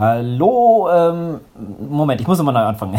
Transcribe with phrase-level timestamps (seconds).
[0.00, 1.40] Hallo, ähm,
[1.90, 2.94] Moment, ich muss nochmal neu anfangen.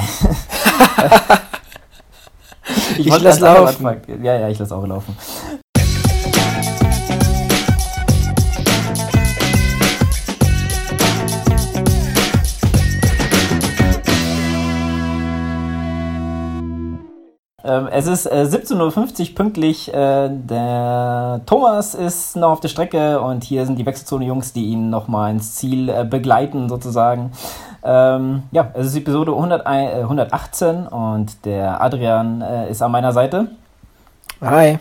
[3.00, 4.02] ich ich lasse laufen.
[4.22, 5.18] Ja, ja, ich lasse auch laufen.
[17.64, 19.94] Ähm, es ist äh, 17.50 Uhr pünktlich.
[19.94, 24.90] Äh, der Thomas ist noch auf der Strecke und hier sind die Wechselzone-Jungs, die ihn
[24.90, 27.32] nochmal ins Ziel äh, begleiten, sozusagen.
[27.84, 33.48] Ähm, ja, es ist Episode 100, 118 und der Adrian äh, ist an meiner Seite.
[34.42, 34.80] Hi.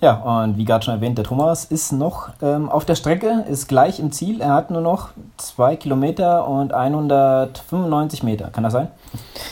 [0.00, 3.68] Ja, und wie gerade schon erwähnt, der Thomas ist noch ähm, auf der Strecke, ist
[3.68, 4.40] gleich im Ziel.
[4.40, 8.50] Er hat nur noch 2 Kilometer und 195 Meter.
[8.50, 8.88] Kann das sein?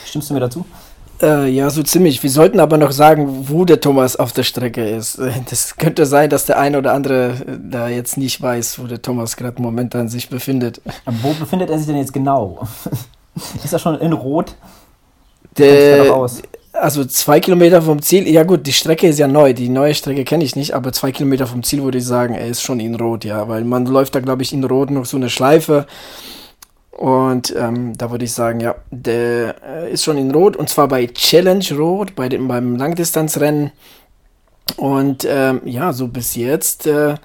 [0.05, 0.65] Stimmst du mir dazu?
[1.21, 2.21] Äh, ja, so ziemlich.
[2.23, 5.19] Wir sollten aber noch sagen, wo der Thomas auf der Strecke ist.
[5.49, 9.01] Das könnte sein, dass der eine oder andere äh, da jetzt nicht weiß, wo der
[9.01, 10.81] Thomas gerade momentan sich befindet.
[11.05, 12.67] Aber wo befindet er sich denn jetzt genau?
[13.63, 14.55] ist er schon in Rot?
[15.57, 16.29] Der,
[16.73, 20.23] also zwei Kilometer vom Ziel, ja gut, die Strecke ist ja neu, die neue Strecke
[20.23, 22.95] kenne ich nicht, aber zwei Kilometer vom Ziel würde ich sagen, er ist schon in
[22.95, 25.85] Rot, ja, weil man läuft da, glaube ich, in Rot noch so eine Schleife
[27.01, 30.87] und ähm, da würde ich sagen, ja, der äh, ist schon in Rot und zwar
[30.87, 33.71] bei Challenge Rot, bei dem, beim Langdistanzrennen.
[34.77, 37.15] Und ähm, ja, so bis jetzt, äh,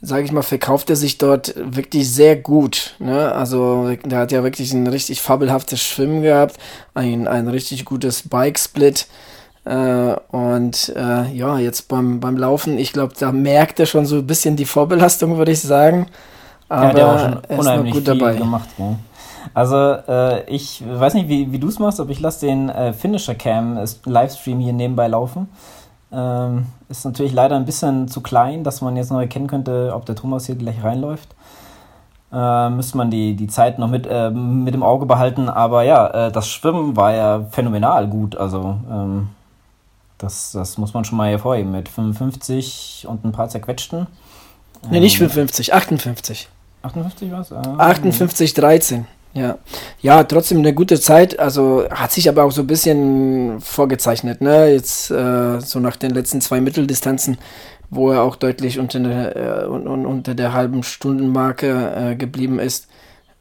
[0.00, 2.94] sage ich mal, verkauft er sich dort wirklich sehr gut.
[3.00, 3.30] Ne?
[3.30, 6.56] Also der hat ja wirklich ein richtig fabelhaftes Schwimmen gehabt,
[6.94, 9.08] ein, ein richtig gutes Bike-Split.
[9.66, 14.16] Äh, und äh, ja, jetzt beim, beim Laufen, ich glaube, da merkt er schon so
[14.16, 16.06] ein bisschen die Vorbelastung, würde ich sagen.
[16.70, 18.34] Aber ja, der hat schon er ist noch gut dabei.
[18.36, 18.96] Gemacht, ja.
[19.54, 22.92] Also äh, ich weiß nicht, wie, wie du es machst, aber ich lasse den äh,
[22.92, 25.48] Finisher Cam Livestream hier nebenbei laufen.
[26.10, 30.06] Ähm, ist natürlich leider ein bisschen zu klein, dass man jetzt noch erkennen könnte, ob
[30.06, 31.34] der Thomas hier gleich reinläuft.
[32.32, 35.48] Äh, müsste man die, die Zeit noch mit, äh, mit im Auge behalten.
[35.48, 38.36] Aber ja, äh, das Schwimmen war ja phänomenal gut.
[38.36, 39.28] Also ähm,
[40.18, 41.72] das, das muss man schon mal hervorheben.
[41.72, 44.06] Mit 55 und ein paar zerquetschten.
[44.90, 46.48] Ne, nicht 55, 58.
[46.82, 47.52] 58 was?
[47.52, 49.06] Ah, 58, 13.
[49.34, 49.58] Ja.
[50.00, 51.38] ja, trotzdem eine gute Zeit.
[51.38, 54.72] Also hat sich aber auch so ein bisschen vorgezeichnet, ne?
[54.72, 57.38] Jetzt äh, so nach den letzten zwei Mitteldistanzen,
[57.90, 62.88] wo er auch deutlich unter, der, äh, unter der halben Stundenmarke äh, geblieben ist.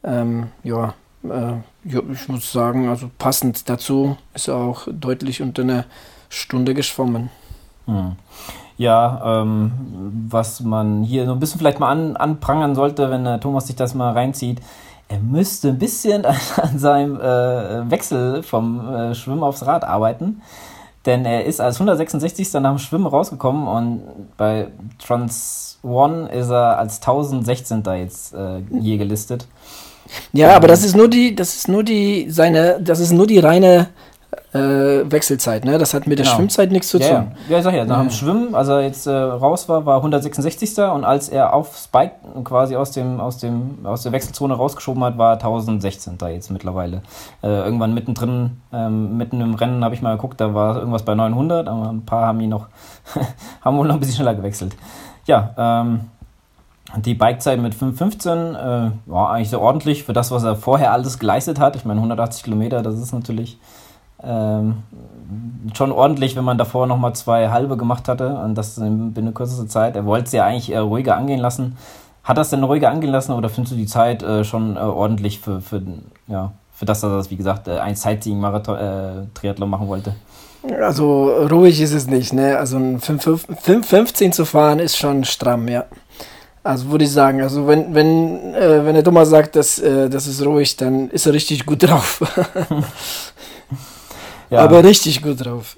[0.04, 0.94] Ähm, ja,
[1.24, 1.54] äh,
[1.86, 5.86] ja, ich muss sagen, also passend dazu ist er auch deutlich unter einer
[6.30, 7.30] Stunde geschwommen.
[7.86, 8.16] Hm.
[8.78, 9.72] Ja, ähm,
[10.30, 13.76] was man hier so ein bisschen vielleicht mal an, anprangern sollte, wenn der Thomas sich
[13.76, 14.62] das mal reinzieht,
[15.08, 20.42] er müsste ein bisschen an, an seinem äh, Wechsel vom äh, Schwimmen aufs Rad arbeiten.
[21.06, 22.52] Denn er ist als 166.
[22.54, 24.02] nach dem Schwimmen rausgekommen und
[24.36, 24.68] bei
[25.00, 27.84] Trans One ist er als 1016.
[27.98, 29.48] jetzt äh, je gelistet.
[30.34, 33.40] Ja, aber das ist nur die, das ist nur die, seine, das ist nur die
[33.40, 33.88] reine
[34.54, 35.78] äh, Wechselzeit, ne?
[35.78, 36.38] Das hat mit der genau.
[36.38, 37.08] Schwimmzeit nichts zu tun.
[37.08, 39.98] Ja, ja, ich sag ja, nach dem Schwimmen, als er jetzt äh, raus war, war
[39.98, 40.78] 166.
[40.80, 42.14] und als er auf Spike
[42.44, 46.18] quasi aus dem, aus dem, aus der Wechselzone rausgeschoben hat, war 1016.
[46.30, 47.02] jetzt mittlerweile.
[47.44, 51.14] Äh, irgendwann mittendrin, ähm, mitten im Rennen habe ich mal geguckt, da war irgendwas bei
[51.14, 52.68] 900, aber ein paar haben ihn noch,
[53.62, 54.76] haben wohl noch ein bisschen schneller gewechselt.
[55.26, 56.02] Ja, ähm,
[56.96, 61.20] die Bikezeit mit 5,15 äh, war eigentlich sehr ordentlich für das, was er vorher alles
[61.20, 61.76] geleistet hat.
[61.76, 63.60] Ich meine, 180 Kilometer, das ist natürlich
[64.24, 64.84] ähm,
[65.76, 69.68] schon ordentlich, wenn man davor nochmal zwei halbe gemacht hatte und das in binnen kürzester
[69.68, 69.96] Zeit.
[69.96, 71.78] Er wollte es ja eigentlich äh, ruhiger angehen lassen.
[72.24, 75.40] Hat das denn ruhiger angehen lassen oder findest du die Zeit äh, schon äh, ordentlich
[75.40, 75.82] für, für,
[76.28, 80.16] ja, für das, dass er das, wie gesagt, äh, ein Sightseeing-Marathon-Triathlon äh, machen wollte?
[80.82, 82.58] Also ruhig ist es nicht, ne?
[82.58, 85.86] Also ein 5,15 zu fahren ist schon stramm, ja.
[86.64, 90.28] Also würde ich sagen, also wenn, wenn, äh, wenn der Thomas sagt, dass, äh, das
[90.28, 92.22] ist ruhig, dann ist er richtig gut drauf.
[94.50, 94.60] Ja.
[94.60, 95.78] Aber richtig gut drauf.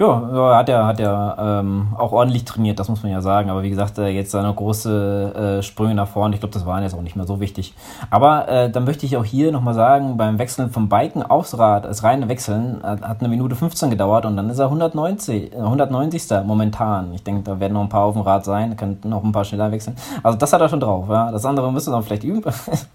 [0.00, 3.50] Ja, hat er hat er ähm, auch ordentlich trainiert, das muss man ja sagen.
[3.50, 6.84] Aber wie gesagt, äh, jetzt seine große äh, Sprünge nach vorne, ich glaube, das waren
[6.84, 7.74] jetzt auch nicht mehr so wichtig.
[8.08, 11.84] Aber äh, dann möchte ich auch hier nochmal sagen, beim Wechseln vom Biken aufs Rad,
[11.84, 16.30] das reine Wechseln, äh, hat eine Minute 15 gedauert und dann ist er 190, 190.
[16.30, 17.12] Äh, momentan.
[17.14, 19.44] Ich denke, da werden noch ein paar auf dem Rad sein, könnten noch ein paar
[19.44, 19.96] schneller wechseln.
[20.22, 21.06] Also das hat er schon drauf.
[21.08, 21.32] Ja.
[21.32, 22.44] Das andere müsste dann vielleicht üben.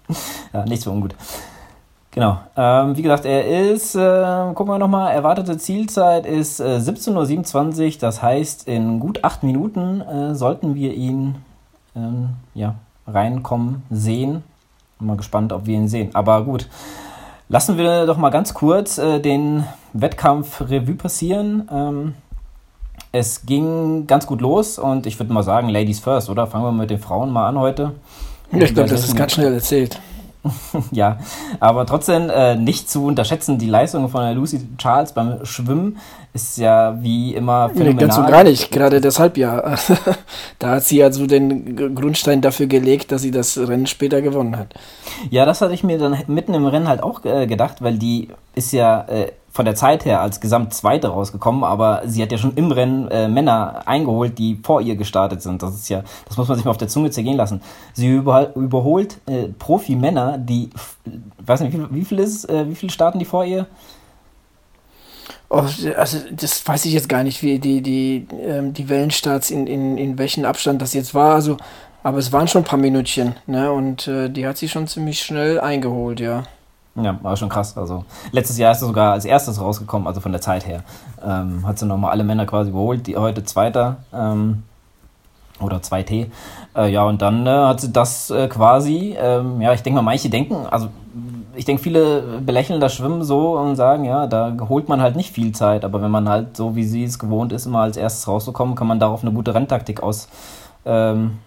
[0.54, 1.14] ja, nichts für ungut.
[2.14, 2.38] Genau.
[2.56, 7.92] Ähm, wie gesagt, er ist, äh, gucken wir nochmal, erwartete Zielzeit ist äh, 17.27 Uhr.
[7.98, 11.34] Das heißt, in gut acht Minuten äh, sollten wir ihn
[11.96, 12.76] ähm, ja,
[13.08, 14.44] reinkommen, sehen.
[15.00, 16.10] Mal gespannt, ob wir ihn sehen.
[16.14, 16.68] Aber gut,
[17.48, 21.68] lassen wir doch mal ganz kurz äh, den Wettkampf Revue passieren.
[21.72, 22.14] Ähm,
[23.10, 26.46] es ging ganz gut los und ich würde mal sagen, Ladies first, oder?
[26.46, 27.92] Fangen wir mit den Frauen mal an heute.
[28.52, 30.00] ich glaube, das ist ganz schnell erzählt.
[30.90, 31.18] ja,
[31.60, 35.98] aber trotzdem äh, nicht zu unterschätzen, die Leistung von Lucy Charles beim Schwimmen
[36.32, 37.94] ist ja wie immer phänomenal.
[37.94, 39.76] Nee, ganz und gar nicht, gerade deshalb ja.
[40.58, 44.74] da hat sie also den Grundstein dafür gelegt, dass sie das Rennen später gewonnen hat.
[45.30, 48.28] Ja, das hatte ich mir dann mitten im Rennen halt auch äh, gedacht, weil die
[48.54, 52.54] ist ja äh, von der Zeit her als Gesamtzweite rausgekommen, aber sie hat ja schon
[52.56, 55.62] im Rennen äh, Männer eingeholt, die vor ihr gestartet sind.
[55.62, 57.62] Das ist ja, das muss man sich mal auf der Zunge zergehen lassen.
[57.92, 60.70] Sie über, überholt äh, Profi-Männer, die,
[61.38, 63.68] weiß nicht, wie viel, wie viel ist, äh, wie viele starten die vor ihr?
[65.50, 65.62] Oh,
[65.96, 69.96] also das weiß ich jetzt gar nicht, wie die, die, ähm, die Wellenstarts in, in,
[69.98, 71.36] in welchem Abstand das jetzt war.
[71.36, 71.58] Also,
[72.02, 73.70] aber es waren schon ein paar Minütchen, ne?
[73.70, 76.42] Und äh, die hat sie schon ziemlich schnell eingeholt, ja.
[76.96, 77.76] Ja, war schon krass.
[77.76, 80.82] Also letztes Jahr ist sie sogar als erstes rausgekommen, also von der Zeit her.
[81.24, 84.62] Ähm, hat sie nochmal alle Männer quasi überholt, die heute Zweiter ähm,
[85.60, 86.26] oder 2T.
[86.76, 90.02] Äh, ja, und dann äh, hat sie das äh, quasi, ähm, ja, ich denke mal,
[90.02, 90.88] manche denken, also
[91.56, 95.32] ich denke, viele belächeln das Schwimmen so und sagen, ja, da holt man halt nicht
[95.32, 98.26] viel Zeit, aber wenn man halt so, wie sie es gewohnt ist, immer als erstes
[98.26, 100.28] rauszukommen, kann man darauf eine gute Renntaktik aus,
[100.84, 101.38] ähm,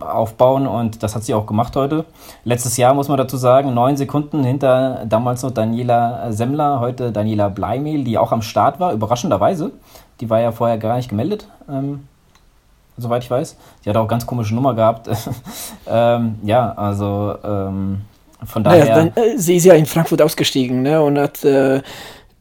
[0.00, 2.04] aufbauen und das hat sie auch gemacht heute.
[2.44, 7.48] Letztes Jahr muss man dazu sagen, neun Sekunden hinter damals noch Daniela Semmler, heute Daniela
[7.48, 9.72] Bleimehl, die auch am Start war, überraschenderweise.
[10.20, 12.06] Die war ja vorher gar nicht gemeldet, ähm,
[12.96, 13.56] soweit ich weiß.
[13.84, 15.08] Die hat auch ganz komische Nummer gehabt.
[15.86, 18.02] ähm, ja, also ähm,
[18.44, 18.84] von daher.
[18.84, 21.44] Naja, dann, äh, sie ist ja in Frankfurt ausgestiegen ne, und hat.
[21.44, 21.82] Äh,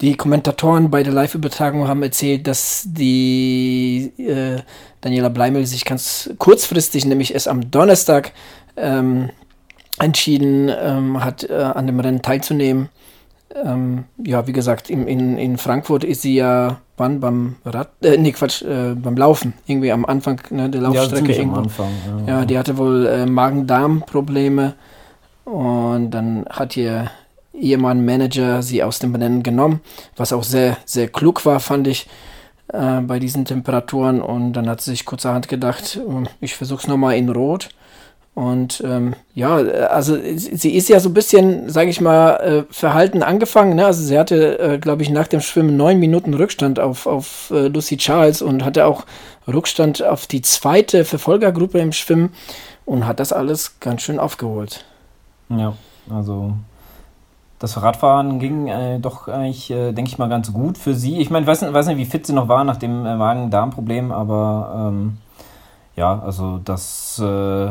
[0.01, 4.61] die Kommentatoren bei der Live-Übertragung haben erzählt, dass die äh,
[5.01, 8.31] Daniela Bleimel sich ganz kurzfristig, nämlich erst am Donnerstag,
[8.77, 9.29] ähm,
[9.99, 12.89] entschieden ähm, hat, äh, an dem Rennen teilzunehmen.
[13.53, 18.17] Ähm, ja, wie gesagt, in, in, in Frankfurt ist sie ja wann beim Rad, äh,
[18.17, 21.31] nee, Quatsch, äh, beim Laufen, irgendwie am Anfang ne, der Laufstrecke.
[21.31, 21.61] Ja, irgendwo.
[21.61, 21.89] Anfang,
[22.27, 22.39] ja.
[22.39, 24.75] ja, die hatte wohl äh, Magen-Darm-Probleme
[25.45, 27.09] und dann hat ihr
[27.59, 29.81] Ehemann Manager sie aus dem Rennen genommen,
[30.15, 32.07] was auch sehr, sehr klug war, fand ich
[32.73, 34.21] äh, bei diesen Temperaturen.
[34.21, 37.69] Und dann hat sie sich kurzerhand gedacht, hm, ich versuche es nochmal in Rot.
[38.35, 43.21] Und ähm, ja, also sie ist ja so ein bisschen, sage ich mal, äh, verhalten
[43.21, 43.75] angefangen.
[43.75, 43.85] Ne?
[43.85, 47.67] Also sie hatte, äh, glaube ich, nach dem Schwimmen neun Minuten Rückstand auf, auf äh,
[47.67, 49.05] Lucy Charles und hatte auch
[49.45, 52.31] Rückstand auf die zweite Verfolgergruppe im Schwimmen
[52.85, 54.85] und hat das alles ganz schön aufgeholt.
[55.49, 55.73] Ja,
[56.09, 56.53] also
[57.59, 61.19] das Radfahren ging äh, doch eigentlich, äh, denke ich mal, ganz gut für sie.
[61.19, 64.91] Ich meine, weiß, weiß nicht, wie fit sie noch war nach dem äh, Magen-Darm-Problem, aber
[64.93, 65.17] ähm,
[65.97, 67.65] ja, also das äh,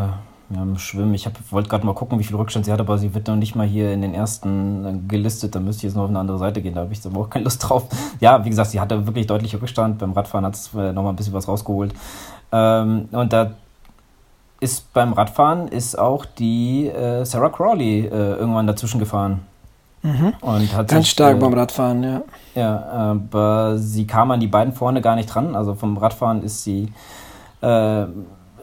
[0.50, 3.14] ja, im Schwimmen, ich wollte gerade mal gucken, wie viel Rückstand sie hat, aber sie
[3.14, 5.54] wird noch nicht mal hier in den ersten äh, gelistet.
[5.54, 7.30] Da müsste ich jetzt noch auf eine andere Seite gehen, da habe ich aber auch
[7.30, 7.84] keine Lust drauf.
[8.20, 9.98] Ja, wie gesagt, sie hatte wirklich deutlich Rückstand.
[9.98, 11.94] Beim Radfahren hat es äh, nochmal ein bisschen was rausgeholt.
[12.52, 13.52] Ähm, und da
[14.60, 19.46] ist beim Radfahren ist auch die äh, Sarah Crawley irgendwann dazwischen gefahren.
[20.08, 20.32] Mhm.
[20.40, 22.22] Und hat Ganz sich, stark äh, beim Radfahren, ja.
[22.54, 25.54] Ja, aber sie kam an die beiden vorne gar nicht dran.
[25.54, 26.92] Also vom Radfahren ist sie
[27.60, 28.06] äh,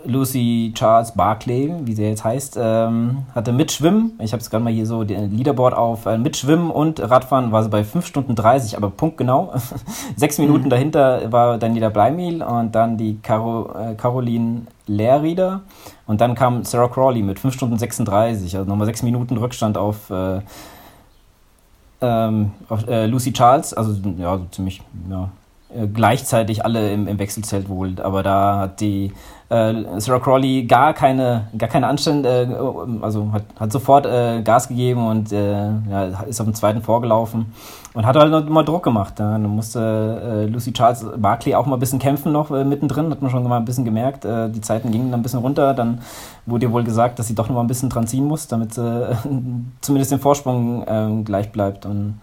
[0.06, 4.64] Lucy Charles Barclay, wie sie jetzt heißt, ähm, hatte mit Schwimmen, ich habe es gerade
[4.64, 8.06] mal hier so den Leaderboard auf, äh, mit Schwimmen und Radfahren war sie bei 5
[8.06, 9.54] Stunden 30, aber punktgenau.
[10.16, 10.70] Sechs Minuten mhm.
[10.70, 15.62] dahinter war Daniela Bleimil und dann die Caro, äh, Caroline Lehrrieder
[16.06, 20.10] und dann kam Sarah Crawley mit 5 Stunden 36, also nochmal sechs Minuten Rückstand auf
[20.12, 20.42] äh,
[22.02, 22.52] ähm,
[22.88, 25.30] äh, Lucy Charles, also ja, so ziemlich ja,
[25.76, 29.12] äh, gleichzeitig alle im, im Wechselzelt wohl, aber da hat die
[29.50, 32.48] äh, Sarah Crawley gar keine, gar keine Anstand, äh,
[33.02, 37.54] also hat, hat sofort äh, Gas gegeben und äh, ja, ist auf dem zweiten vorgelaufen
[37.94, 39.20] und hat halt mal Druck gemacht.
[39.20, 39.34] Ja.
[39.34, 43.22] Dann musste äh, Lucy Charles Barkley auch mal ein bisschen kämpfen noch äh, mittendrin, hat
[43.22, 44.26] man schon mal ein bisschen gemerkt.
[44.26, 45.74] Die Zeiten gingen dann ein bisschen runter.
[45.74, 46.00] Dann
[46.46, 48.74] wurde ihr wohl gesagt, dass sie doch noch mal ein bisschen dran ziehen muss, damit
[49.82, 51.86] zumindest den Vorsprung ähm, gleich bleibt.
[51.86, 52.20] Und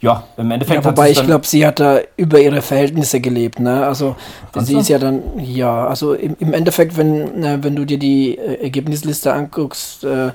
[0.00, 0.84] ja, im Endeffekt.
[0.84, 3.58] Ja, wobei ich glaube, sie hat da über ihre Verhältnisse gelebt.
[3.58, 3.84] Ne?
[3.84, 4.16] Also
[4.56, 8.38] sie ist ja dann, ja, also im, im Endeffekt, wenn, äh, wenn du dir die
[8.38, 10.32] äh, Ergebnisliste anguckst, äh,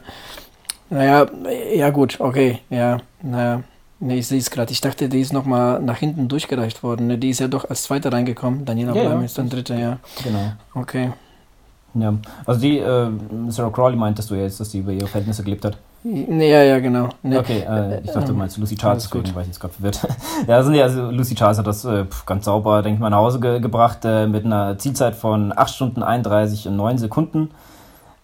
[0.89, 1.25] naja,
[1.75, 3.63] ja gut, okay, ja, naja.
[3.99, 4.69] Nee, ich sehe es gerade.
[4.73, 7.07] Ich dachte, die ist nochmal nach hinten durchgereicht worden.
[7.07, 7.17] Ne?
[7.17, 8.65] Die ist ja doch als Zweiter reingekommen.
[8.65, 9.25] Daniela ja, Blam ja.
[9.25, 9.97] ist dann Dritter, ja.
[10.21, 10.51] Genau.
[10.73, 11.13] Okay.
[11.93, 12.13] Ja,
[12.45, 13.07] also die, äh,
[13.47, 15.77] Sarah Crawley meintest du jetzt, dass sie über ihre Verhältnisse gelebt hat?
[16.03, 17.09] Nee, ja, ja, genau.
[17.21, 17.37] Nee.
[17.37, 20.05] Okay, äh, ich dachte, du meinst Lucy Charles, deswegen war ich jetzt gerade verwirrt.
[20.47, 23.39] ja, also, also Lucy Charles hat das äh, ganz sauber, denke ich mal, nach Hause
[23.39, 27.51] ge gebracht äh, mit einer Zielzeit von 8 Stunden 31 und 9 Sekunden.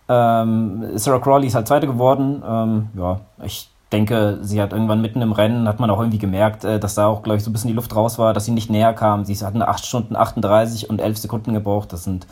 [0.09, 2.43] Ähm, Sarah Crawley ist halt Zweite geworden.
[2.45, 6.65] Ähm, ja, ich denke, sie hat irgendwann mitten im Rennen, hat man auch irgendwie gemerkt,
[6.65, 8.51] äh, dass da auch, glaube ich, so ein bisschen die Luft raus war, dass sie
[8.51, 9.24] nicht näher kam.
[9.24, 11.93] Sie hat eine 8 Stunden 38 und 11 Sekunden gebraucht.
[11.93, 12.27] Das sind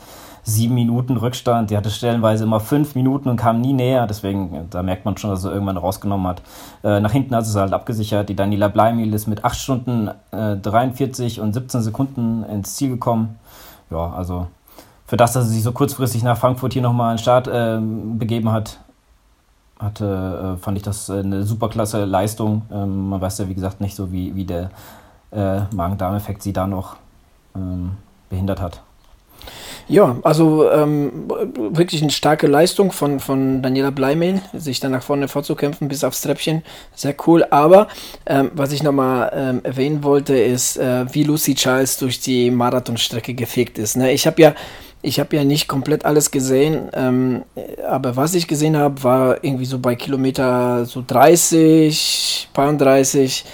[0.48, 1.70] sieben Minuten Rückstand.
[1.70, 4.06] Die hatte stellenweise immer fünf Minuten und kam nie näher.
[4.06, 6.42] Deswegen, da merkt man schon, dass sie irgendwann rausgenommen hat.
[6.82, 8.28] Äh, nach hinten hat sie halt abgesichert.
[8.28, 13.38] Die Daniela Bleimil ist mit 8 Stunden äh, 43 und 17 Sekunden ins Ziel gekommen.
[13.90, 14.48] Ja, also
[15.06, 18.50] für das, dass sie sich so kurzfristig nach Frankfurt hier nochmal den Start äh, begeben
[18.50, 18.78] hat,
[19.78, 22.62] hatte, äh, fand ich das eine super klasse Leistung.
[22.72, 24.70] Ähm, man weiß ja, wie gesagt, nicht so, wie, wie der
[25.30, 26.96] äh, Magen-Darm-Effekt sie da noch
[27.54, 27.92] ähm,
[28.28, 28.82] behindert hat.
[29.88, 35.28] Ja, also ähm, wirklich eine starke Leistung von, von Daniela Bleimehl, sich dann nach vorne
[35.28, 36.62] vorzukämpfen bis aufs Treppchen.
[36.94, 37.46] Sehr cool.
[37.48, 37.88] Aber
[38.26, 43.32] ähm, was ich nochmal ähm, erwähnen wollte, ist, äh, wie Lucy Charles durch die Marathonstrecke
[43.32, 43.96] gefegt ist.
[43.96, 44.12] Ne?
[44.12, 44.54] Ich habe ja
[45.00, 47.44] ich habe ja nicht komplett alles gesehen, ähm,
[47.88, 53.44] aber was ich gesehen habe, war irgendwie so bei Kilometer so 30, 32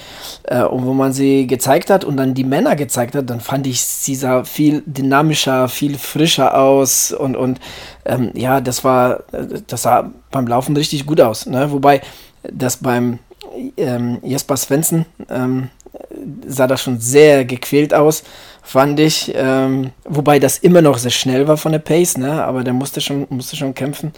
[0.44, 3.66] äh, und wo man sie gezeigt hat und dann die Männer gezeigt hat, dann fand
[3.66, 7.60] ich, sie sah viel dynamischer, viel frischer aus und, und
[8.06, 9.24] ähm, ja, das war,
[9.66, 11.46] das sah beim Laufen richtig gut aus.
[11.46, 11.70] Ne?
[11.70, 12.00] Wobei
[12.42, 13.18] das beim
[13.76, 15.68] ähm, Jesper Svensson ähm,
[16.46, 18.24] sah das schon sehr gequält aus
[18.64, 19.32] fand ich.
[19.36, 22.42] Ähm, wobei das immer noch sehr schnell war von der Pace, ne?
[22.42, 24.12] aber der musste schon, musste schon kämpfen.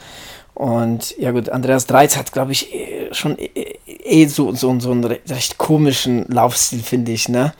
[0.55, 4.79] Und ja gut, Andreas Dreiz hat, glaube ich, eh schon eh, eh, eh so, so,
[4.81, 7.29] so einen recht komischen Laufstil, finde ich.
[7.29, 7.53] Ne?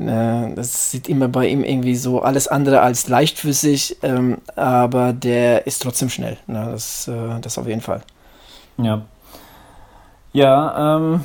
[0.00, 5.66] Äh, das sieht immer bei ihm irgendwie so alles andere als leichtfüßig, ähm, aber der
[5.66, 6.38] ist trotzdem schnell.
[6.46, 6.68] Ne?
[6.70, 8.00] Das, äh, das auf jeden Fall.
[8.78, 9.02] Ja.
[10.32, 11.24] Ja, ähm,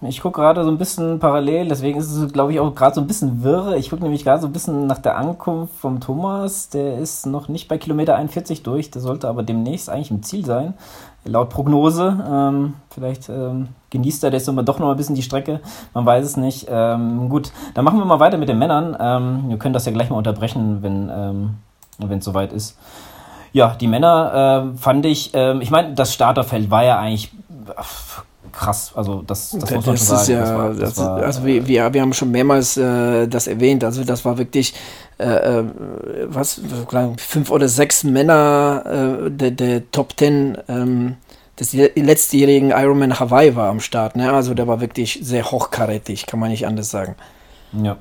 [0.00, 3.00] ich gucke gerade so ein bisschen parallel, deswegen ist es, glaube ich, auch gerade so
[3.00, 3.76] ein bisschen wirre.
[3.76, 6.68] Ich gucke nämlich gerade so ein bisschen nach der Ankunft vom Thomas.
[6.68, 10.44] Der ist noch nicht bei Kilometer 41 durch, der sollte aber demnächst eigentlich im Ziel
[10.46, 10.74] sein,
[11.24, 12.16] laut Prognose.
[12.30, 15.60] Ähm, vielleicht ähm, genießt er jetzt doch noch ein bisschen die Strecke,
[15.94, 16.68] man weiß es nicht.
[16.70, 18.96] Ähm, gut, dann machen wir mal weiter mit den Männern.
[19.00, 22.78] Ähm, wir können das ja gleich mal unterbrechen, wenn ähm, es soweit ist.
[23.52, 27.32] Ja, die Männer äh, fand ich, äh, ich meine, das Starterfeld war ja eigentlich
[28.52, 28.92] krass.
[28.94, 30.32] Also das, das, muss man das schon sagen.
[30.32, 33.46] Ja, das war, das das war, also wir, wir, wir haben schon mehrmals äh, das
[33.46, 33.84] erwähnt.
[33.84, 34.74] Also das war wirklich
[35.18, 35.64] äh, äh
[36.26, 36.60] was
[37.16, 38.84] fünf oder sechs Männer
[39.26, 41.16] äh, der, der Top Ten ähm,
[41.58, 44.16] des letztjährigen Ironman Hawaii war am Start.
[44.16, 44.32] Ne?
[44.32, 47.16] Also der war wirklich sehr hochkarätig, kann man nicht anders sagen.
[47.72, 47.96] Ja,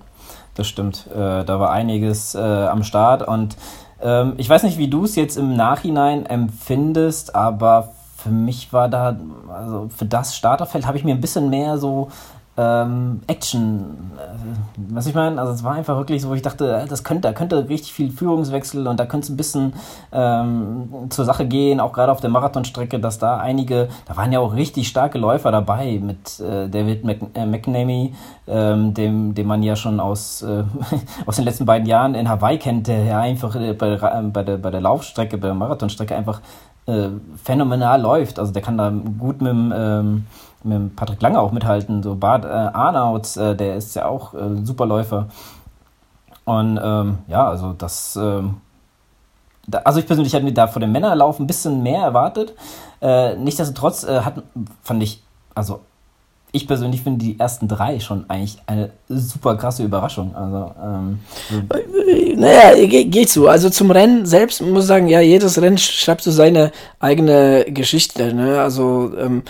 [0.55, 1.07] das stimmt.
[1.11, 3.57] Äh, da war einiges äh, am Start und
[4.01, 8.89] ähm, ich weiß nicht, wie du es jetzt im Nachhinein empfindest, aber für mich war
[8.89, 9.15] da,
[9.47, 12.09] also für das Starterfeld habe ich mir ein bisschen mehr so
[12.57, 16.75] ähm, Action, äh, was ich meine, also es war einfach wirklich so, wo ich dachte,
[16.75, 19.73] äh, das könnte, da könnte richtig viel Führungswechsel und da könnte es ein bisschen
[20.11, 24.39] ähm, zur Sache gehen, auch gerade auf der Marathonstrecke, dass da einige, da waren ja
[24.39, 28.13] auch richtig starke Läufer dabei mit äh, David Mc, äh, McNamee,
[28.47, 30.63] ähm, dem, dem man ja schon aus, äh,
[31.27, 34.71] aus den letzten beiden Jahren in Hawaii kennt, der ja einfach bei, bei, der, bei
[34.71, 36.41] der Laufstrecke, bei der Marathonstrecke einfach
[36.87, 37.09] äh,
[37.43, 38.39] phänomenal läuft.
[38.39, 40.25] Also der kann da gut mit dem, ähm,
[40.67, 42.03] mit Patrick Lange auch mithalten.
[42.03, 45.27] So Bart äh, Arnaut, äh, der ist ja auch äh, Superläufer.
[46.45, 48.15] Und ähm, ja, also das.
[48.15, 48.61] Ähm,
[49.67, 52.53] da, also ich persönlich hatte mir da vor dem Männerlauf ein bisschen mehr erwartet.
[53.01, 54.41] Äh, nichtsdestotrotz äh, hat,
[54.81, 55.21] fand ich,
[55.53, 55.81] also
[56.53, 60.33] ich persönlich finde die ersten drei schon eigentlich eine super krasse Überraschung.
[60.35, 61.19] Also, ähm,
[62.37, 63.47] naja, geht so.
[63.47, 68.33] Also zum Rennen selbst muss ich sagen, ja, jedes Rennen schreibt so seine eigene Geschichte.
[68.33, 68.61] Ne?
[68.61, 69.43] Also ähm,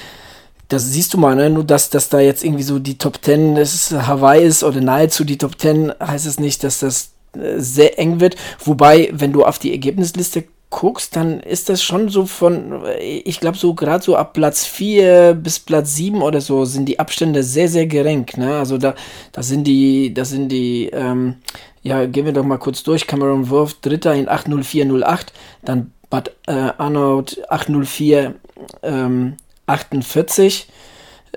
[0.68, 1.50] das siehst du mal, ne?
[1.50, 5.24] Nur dass, dass da jetzt irgendwie so die Top Ten des Hawaii ist oder nahezu
[5.24, 8.36] die Top Ten, heißt es nicht, dass das äh, sehr eng wird.
[8.64, 13.58] Wobei, wenn du auf die Ergebnisliste guckst, dann ist das schon so von, ich glaube,
[13.58, 17.70] so gerade so ab Platz 4 bis Platz 7 oder so sind die Abstände sehr,
[17.70, 18.26] sehr gering.
[18.36, 18.58] Ne?
[18.58, 18.94] Also da,
[19.32, 21.36] da sind die, da sind die, ähm,
[21.84, 23.08] ja, gehen wir doch mal kurz durch.
[23.08, 25.32] Cameron Wurf, Dritter in 80408,
[25.64, 28.36] dann Bad äh, Arnold 804
[28.84, 30.68] ähm, 48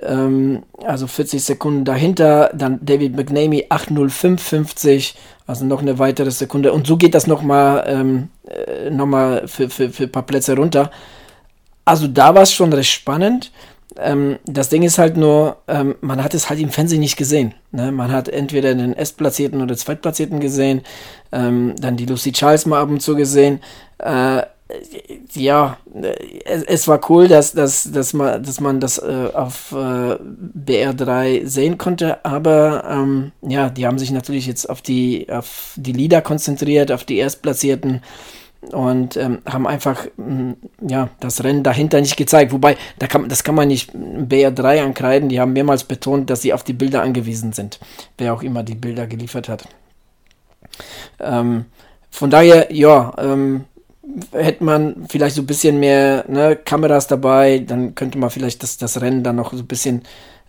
[0.02, 5.14] ähm, also 40 Sekunden dahinter, dann David McNamee 80550,
[5.46, 6.72] also noch eine weitere Sekunde.
[6.72, 9.08] Und so geht das nochmal ähm, äh, noch
[9.46, 10.90] für, für, für ein paar Plätze runter.
[11.84, 13.52] Also da war es schon recht spannend.
[13.98, 17.54] Ähm, das Ding ist halt nur, ähm, man hat es halt im Fernsehen nicht gesehen.
[17.72, 17.90] Ne?
[17.90, 20.82] Man hat entweder den Erstplatzierten oder Zweitplatzierten gesehen,
[21.32, 23.60] ähm, dann die Lucy Charles mal ab und zu gesehen.
[23.98, 24.42] Äh,
[25.32, 25.78] ja,
[26.44, 31.46] es, es, war cool, dass, dass, dass, man, dass man das äh, auf äh, BR3
[31.46, 36.22] sehen konnte, aber ähm, ja, die haben sich natürlich jetzt auf die, auf die Lieder
[36.22, 38.02] konzentriert, auf die Erstplatzierten.
[38.72, 40.54] und ähm, haben einfach mh,
[40.86, 42.52] ja, das Rennen dahinter nicht gezeigt.
[42.52, 45.28] Wobei, da kann, das kann man nicht BR3 ankreiden.
[45.28, 47.80] Die haben mehrmals betont, dass sie auf die Bilder angewiesen sind,
[48.18, 49.66] wer auch immer die Bilder geliefert hat.
[51.18, 51.66] Ähm,
[52.10, 53.64] von daher, ja, ähm,
[54.32, 58.76] hätte man vielleicht so ein bisschen mehr ne, Kameras dabei, dann könnte man vielleicht das,
[58.76, 60.02] das Rennen dann noch so ein bisschen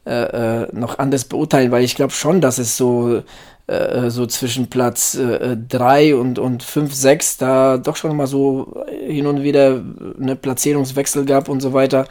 [0.05, 3.21] äh, äh noch anders beurteilen, weil ich glaube schon, dass es so
[3.67, 8.83] äh, so zwischen Platz 3 äh, und, und 5, 6 da doch schon mal so
[9.07, 9.81] hin und wieder
[10.19, 12.05] eine Platzierungswechsel gab und so weiter.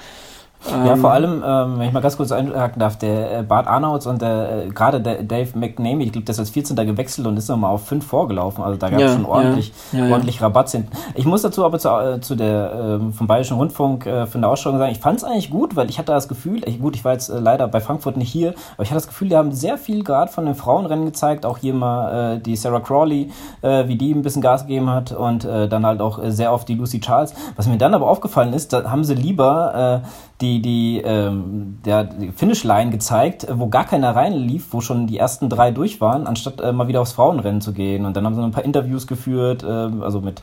[0.68, 3.66] Ja, vor ähm, allem, ähm, wenn ich mal ganz kurz einhaken darf, der äh, Bart
[3.66, 6.76] Arnolds und der, äh, gerade der Dave McNamee, ich glaube, der ist als 14.
[6.76, 8.62] gewechselt und ist nochmal auf 5 vorgelaufen.
[8.62, 10.90] Also da gab es ja, schon ordentlich, ja, ja, ordentlich Rabatt hinten.
[11.14, 14.50] Ich muss dazu aber zu, äh, zu der äh, vom Bayerischen Rundfunk äh, von der
[14.50, 17.04] Ausstellung sagen, ich fand es eigentlich gut, weil ich hatte das Gefühl, ich, gut, ich
[17.06, 19.52] war jetzt äh, leider bei Frankfurt nicht hier, aber ich hatte das Gefühl, die haben
[19.52, 23.30] sehr viel gerade von den Frauenrennen gezeigt, auch hier mal die Sarah Crawley,
[23.62, 27.00] wie die ein bisschen Gas gegeben hat und dann halt auch sehr oft die Lucy
[27.00, 27.34] Charles.
[27.56, 30.02] Was mir dann aber aufgefallen ist, da haben sie lieber
[30.40, 35.50] die, die, ähm, der, die Finish-Line gezeigt, wo gar keiner reinlief, wo schon die ersten
[35.50, 38.06] drei durch waren, anstatt äh, mal wieder aufs Frauenrennen zu gehen.
[38.06, 40.42] Und dann haben sie noch ein paar Interviews geführt, äh, also mit,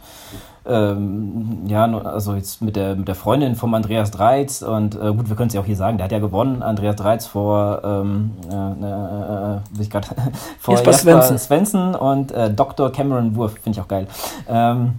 [0.68, 4.62] ähm, ja, also jetzt mit der, mit der Freundin vom Andreas Dreiz.
[4.62, 6.96] Und äh, gut, wir können es ja auch hier sagen, der hat ja gewonnen, Andreas
[6.96, 10.06] Dreiz vor, ähm, äh, äh, äh ich grad,
[10.60, 11.38] vor Jasper Svensson.
[11.40, 12.92] Svensson und äh, Dr.
[12.92, 14.08] Cameron Wurf, finde ich auch geil.
[14.48, 14.94] Ähm,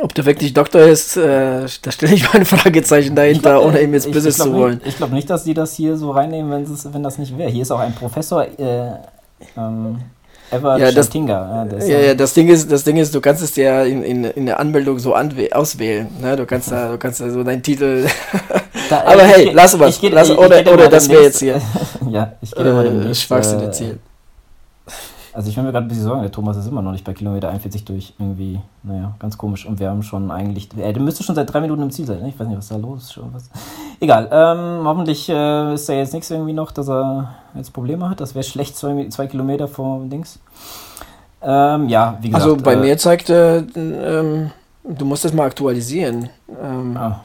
[0.00, 3.82] ob der wirklich Doktor ist, äh, da stelle ich mal ein Fragezeichen dahinter, glaub, ohne
[3.82, 4.78] ihm jetzt Business zu wollen.
[4.78, 7.50] Nicht, ich glaube nicht, dass die das hier so reinnehmen, wenn, wenn das nicht wäre.
[7.50, 8.92] Hier ist auch ein Professor, äh,
[9.56, 9.98] ähm,
[10.50, 13.54] Everett ja, das, ja, ja, ja, das Ding ist, das Ding ist, du kannst es
[13.56, 16.08] ja in, in, in der Anmeldung so auswählen.
[16.22, 16.36] Ne?
[16.36, 18.06] Du kannst da, du kannst da so deinen Titel.
[18.88, 21.60] Da, Aber hey, geh, lass ich, oder, oder das wäre jetzt hier.
[22.10, 23.98] ja, ich gehe mal äh, Schwachsinn Ziel.
[25.38, 27.14] Also ich mache mir gerade ein bisschen Sorgen, der Thomas ist immer noch nicht bei
[27.14, 28.12] Kilometer 41 durch.
[28.18, 29.66] Irgendwie, naja, ganz komisch.
[29.66, 32.22] Und wir haben schon eigentlich, er müsste schon seit drei Minuten im Ziel sein.
[32.22, 32.30] Ne?
[32.30, 33.20] Ich weiß nicht, was da los ist.
[33.32, 33.48] Was.
[34.00, 38.20] Egal, ähm, hoffentlich äh, ist da jetzt nichts irgendwie noch, dass er jetzt Probleme hat.
[38.20, 40.40] Das wäre schlecht, zwei, zwei Kilometer vor Dings.
[41.40, 42.44] Ähm, ja, wie gesagt.
[42.44, 44.50] Also bei äh, mir zeigt er, ähm,
[44.82, 46.30] du musst das mal aktualisieren.
[46.60, 47.20] Ähm, ah,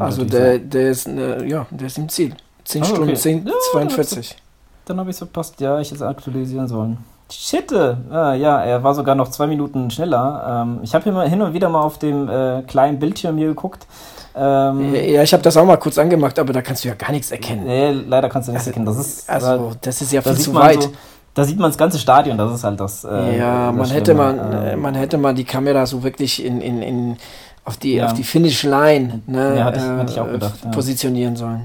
[0.00, 2.34] also der, der ist, äh, ja, der ist im Ziel.
[2.64, 3.14] 10 ah, Stunden, okay.
[3.14, 4.36] 10, ja, 42.
[4.84, 5.60] Dann habe ich es verpasst.
[5.60, 7.11] Ja, ich hätte es aktualisieren sollen.
[7.32, 10.64] Shitte, ah, ja, er war sogar noch zwei Minuten schneller.
[10.64, 13.86] Ähm, ich habe immer hin und wieder mal auf dem äh, kleinen Bildschirm hier geguckt.
[14.34, 17.10] Ähm, ja, ich habe das auch mal kurz angemacht, aber da kannst du ja gar
[17.12, 17.64] nichts erkennen.
[17.64, 18.86] Nee, leider kannst du nichts also, erkennen.
[18.86, 20.82] Das ist, also, das ist ja viel zu weit.
[20.82, 20.92] So,
[21.34, 23.04] da sieht man das ganze Stadion, das ist halt das.
[23.04, 26.60] Äh, ja, das man hätte man, ähm, man hätte mal die Kamera so wirklich in,
[26.60, 27.16] in, in
[27.64, 28.06] auf die, ja.
[28.06, 31.60] auf die Finish Line ne, ja, hatte ich, hatte ich auch gedacht, äh, positionieren sollen.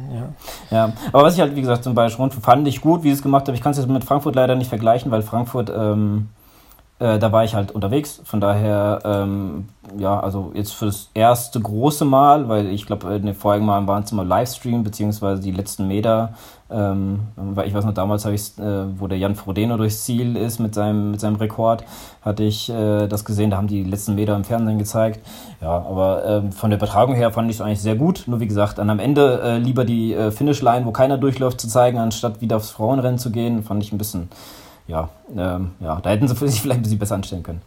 [0.71, 0.77] Ja.
[0.77, 3.23] ja, aber was ich halt, wie gesagt, zum Beispiel Rundfunk fand ich gut, wie es
[3.23, 3.55] gemacht haben.
[3.55, 6.29] Ich kann es jetzt mit Frankfurt leider nicht vergleichen, weil Frankfurt, ähm,
[6.99, 8.21] äh, da war ich halt unterwegs.
[8.25, 13.25] Von daher, ähm, ja, also jetzt für das erste große Mal, weil ich glaube, in
[13.25, 16.33] den vorigen Malen waren es immer Livestream, beziehungsweise die letzten Meter
[16.69, 20.35] ähm, weil ich weiß noch, damals habe ich, äh, wo der Jan Frodeno durchs Ziel
[20.35, 21.83] ist mit seinem, mit seinem Rekord,
[22.21, 25.25] hatte ich äh, das gesehen, da haben die letzten Meter im Fernsehen gezeigt.
[25.61, 28.23] Ja, aber ähm, von der Übertragung her fand ich es eigentlich sehr gut.
[28.27, 31.67] Nur wie gesagt, dann am Ende äh, lieber die äh, Finishline, wo keiner durchläuft, zu
[31.67, 34.29] zeigen, anstatt wieder aufs Frauenrennen zu gehen, fand ich ein bisschen,
[34.87, 37.61] ja, ähm, ja, da hätten sie sich vielleicht ein bisschen besser anstellen können.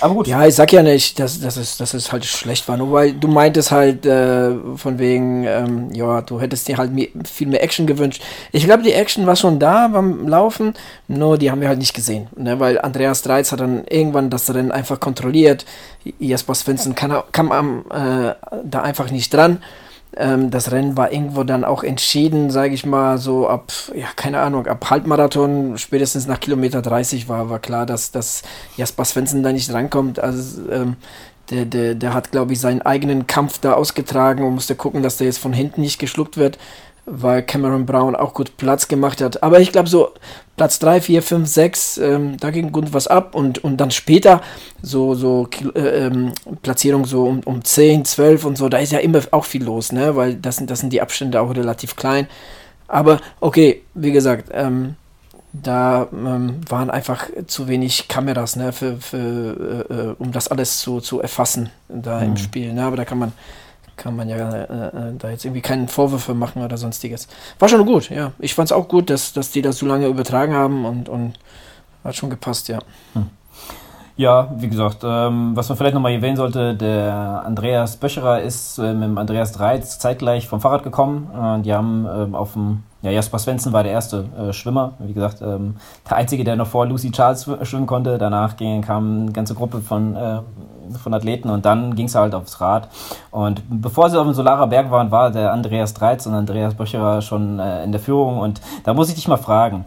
[0.00, 0.26] Aber gut.
[0.26, 3.12] Ja, ich sag ja nicht, dass, dass, es, dass es halt schlecht war, nur weil
[3.12, 6.90] du meintest halt äh, von wegen, ähm, ja, du hättest dir halt
[7.24, 8.22] viel mehr Action gewünscht.
[8.52, 10.74] Ich glaube, die Action war schon da beim Laufen,
[11.08, 12.58] nur die haben wir halt nicht gesehen, ne?
[12.60, 15.66] weil Andreas Dreiz hat dann irgendwann das Rennen einfach kontrolliert.
[16.18, 18.34] Jesper Svensson kam, kam am, äh,
[18.64, 19.62] da einfach nicht dran.
[20.16, 24.40] Ähm, das Rennen war irgendwo dann auch entschieden, sage ich mal, so ab, ja, keine
[24.40, 28.42] Ahnung, ab Halbmarathon, spätestens nach Kilometer 30 war, war klar, dass, dass
[28.76, 30.18] Jasper Svensson da nicht rankommt.
[30.18, 30.96] Also, ähm,
[31.50, 35.16] der, der, der hat, glaube ich, seinen eigenen Kampf da ausgetragen und musste gucken, dass
[35.16, 36.58] der jetzt von hinten nicht geschluckt wird
[37.06, 39.42] weil Cameron Brown auch gut Platz gemacht hat.
[39.42, 40.10] Aber ich glaube, so
[40.56, 44.42] Platz 3, 4, 5, 6, ähm, da ging gut was ab und, und dann später
[44.82, 46.32] so, so äh, ähm,
[46.62, 49.92] Platzierung so um, um 10, 12 und so, da ist ja immer auch viel los,
[49.92, 50.16] ne?
[50.16, 52.26] weil das sind, das sind die Abstände auch relativ klein.
[52.88, 54.96] Aber okay, wie gesagt, ähm,
[55.52, 60.78] da ähm, waren einfach zu wenig Kameras, ne, für, für, äh, äh um das alles
[60.78, 62.26] zu, zu erfassen da mhm.
[62.26, 62.72] im Spiel.
[62.72, 62.84] Ne?
[62.84, 63.32] Aber da kann man
[64.00, 67.28] kann man ja äh, äh, da jetzt irgendwie keinen Vorwürfe machen oder sonstiges.
[67.58, 68.32] War schon gut, ja.
[68.38, 71.38] Ich fand es auch gut, dass, dass die das so lange übertragen haben und, und
[72.02, 72.78] hat schon gepasst, ja.
[73.12, 73.26] Hm.
[74.16, 78.92] Ja, wie gesagt, ähm, was man vielleicht nochmal erwähnen sollte, der Andreas Böcherer ist äh,
[78.92, 81.30] mit dem Andreas Dreiz zeitgleich vom Fahrrad gekommen.
[81.34, 84.92] Äh, die haben ähm, auf dem ja, Jasper Svensson war der erste äh, Schwimmer.
[84.98, 85.76] Wie gesagt, ähm,
[86.08, 88.18] der einzige, der noch vor Lucy Charles schwimmen konnte.
[88.18, 90.40] Danach ging, kam eine ganze Gruppe von, äh,
[91.02, 92.88] von Athleten und dann ging es halt aufs Rad.
[93.30, 97.22] Und bevor sie auf dem Solarer Berg waren, war der Andreas Dreiz und Andreas Böcherer
[97.22, 98.38] schon äh, in der Führung.
[98.38, 99.86] Und da muss ich dich mal fragen.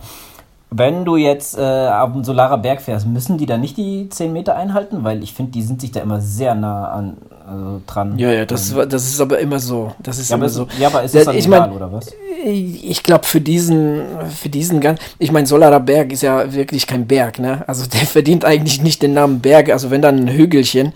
[0.76, 4.34] Wenn du jetzt äh, auf dem Solarer Berg fährst, müssen die da nicht die 10
[4.34, 5.04] Meter einhalten?
[5.04, 8.18] Weil ich finde, die sind sich da immer sehr nah an, also dran.
[8.18, 9.92] Ja, ja, das, das ist aber immer so.
[10.02, 10.68] Das ist ja, immer aber so.
[10.80, 12.12] Ja, aber ist das dann ich egal, mein, oder was?
[12.44, 14.02] Ich glaube, für diesen,
[14.36, 17.64] für diesen ganz, ich meine, Solarer Berg ist ja wirklich kein Berg, ne?
[17.68, 20.94] Also der verdient eigentlich nicht den Namen Berg, also wenn dann ein Hügelchen.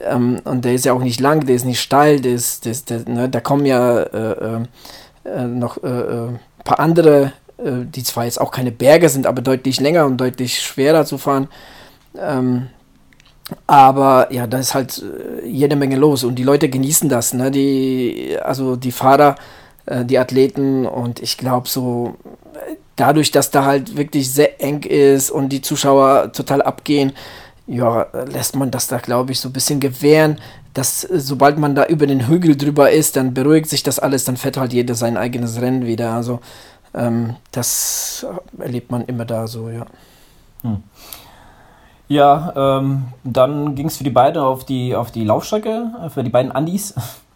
[0.00, 2.72] Ähm, und der ist ja auch nicht lang, der ist nicht steil, der ist, der,
[2.72, 4.60] ist, der, ne, da kommen ja äh,
[5.24, 9.42] äh, noch äh, ein paar andere äh, die zwar jetzt auch keine Berge sind, aber
[9.42, 11.48] deutlich länger und deutlich schwerer zu fahren.
[12.18, 12.68] Ähm,
[13.66, 17.50] aber ja, da ist halt äh, jede Menge los und die Leute genießen das, ne?
[17.50, 19.36] Die, also die Fahrer,
[19.86, 22.16] äh, die Athleten und ich glaube so,
[22.96, 27.12] dadurch, dass da halt wirklich sehr eng ist und die Zuschauer total abgehen,
[27.66, 30.38] ja, lässt man das da, glaube ich, so ein bisschen gewähren,
[30.74, 34.36] dass sobald man da über den Hügel drüber ist, dann beruhigt sich das alles, dann
[34.36, 36.12] fährt halt jeder sein eigenes Rennen wieder.
[36.12, 36.40] Also
[36.94, 38.26] ähm, das
[38.58, 39.86] erlebt man immer da so, ja.
[40.62, 40.82] Hm.
[42.06, 46.22] Ja, ähm, dann ging es für die beiden auf die, auf die Laufstrecke, äh, für
[46.22, 46.94] die beiden Andis.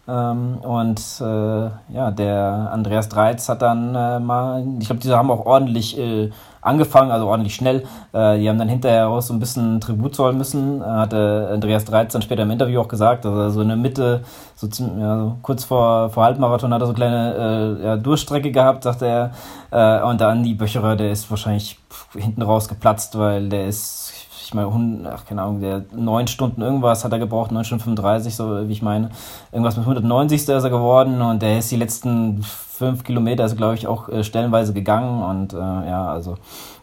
[0.09, 5.29] Ähm, und äh, ja, der Andreas Dreiz hat dann äh, mal, ich glaube, diese haben
[5.29, 7.83] auch ordentlich äh, angefangen, also ordentlich schnell.
[8.11, 10.81] Äh, die haben dann hinterher auch so ein bisschen Tribut zollen müssen.
[10.81, 14.23] Äh, hatte Andreas Dreiz dann später im Interview auch gesagt, also so in der Mitte,
[14.55, 17.97] so, zum, ja, so kurz vor, vor Halbmarathon hat er so eine kleine äh, ja,
[17.97, 19.31] Durchstrecke gehabt, sagte er.
[19.71, 21.77] Äh, und dann die Böcherer, der ist wahrscheinlich
[22.13, 24.08] hinten raus geplatzt, weil der ist
[24.49, 28.35] ich meine, ach, keine Ahnung, der neun Stunden irgendwas hat er gebraucht, 9 Stunden 35,
[28.35, 29.11] so wie ich meine.
[29.51, 30.41] Irgendwas mit 190.
[30.41, 34.23] ist er geworden und der ist die letzten fünf Kilometer, also glaube ich, auch äh,
[34.23, 36.37] stellenweise gegangen und äh, ja, also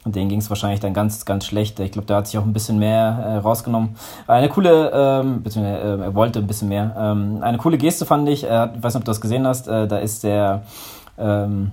[0.05, 1.81] und denen ging es wahrscheinlich dann ganz, ganz schlecht.
[1.81, 3.97] Ich glaube, da hat sich auch ein bisschen mehr äh, rausgenommen.
[4.29, 6.95] Eine coole, ähm, beziehungsweise äh, er wollte ein bisschen mehr.
[6.97, 9.67] Ähm, eine coole Geste fand ich, äh, ich weiß nicht, ob du das gesehen hast,
[9.67, 10.63] äh, da ist der
[11.19, 11.73] ähm,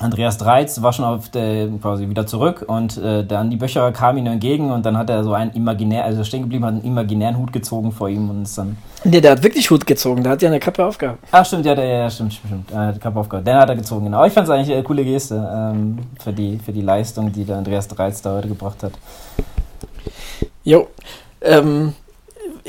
[0.00, 4.16] Andreas Dreiz war schon auf der, quasi wieder zurück und äh, dann die Böcher kam
[4.16, 7.36] ihm entgegen und dann hat er so einen imaginär, also stehen geblieben, hat einen imaginären
[7.36, 8.78] Hut gezogen vor ihm und ist dann.
[9.04, 11.18] Nee, der hat wirklich Hut gezogen, der hat ja eine Kappe aufgehabt.
[11.30, 13.46] Ah, stimmt, ja, der, ja, stimmt, stimmt, Er hat die Kappe aufgehabt.
[13.46, 14.24] Den hat er gezogen, genau.
[14.24, 17.58] Ich fand es eigentlich eine coole Geste ähm, für, die, für die Leistung, die der
[17.58, 18.92] Andreas Dreiz da heute gebracht hat.
[20.64, 20.88] Jo,
[21.42, 21.94] ähm,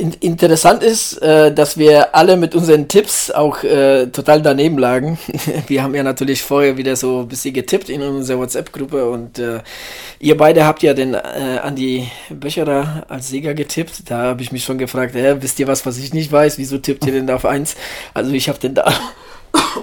[0.02, 5.20] in, interessant ist, äh, dass wir alle mit unseren Tipps auch äh, total daneben lagen.
[5.68, 9.60] wir haben ja natürlich vorher wieder so ein bisschen getippt in unserer WhatsApp-Gruppe und äh,
[10.20, 14.10] ihr beide habt ja den äh, Andi Böcherer als Sieger getippt.
[14.10, 16.58] Da habe ich mich schon gefragt, äh, wisst ihr was, was ich nicht weiß?
[16.58, 17.76] Wieso tippt ihr denn da auf 1?
[18.16, 18.92] Also ich habe den da,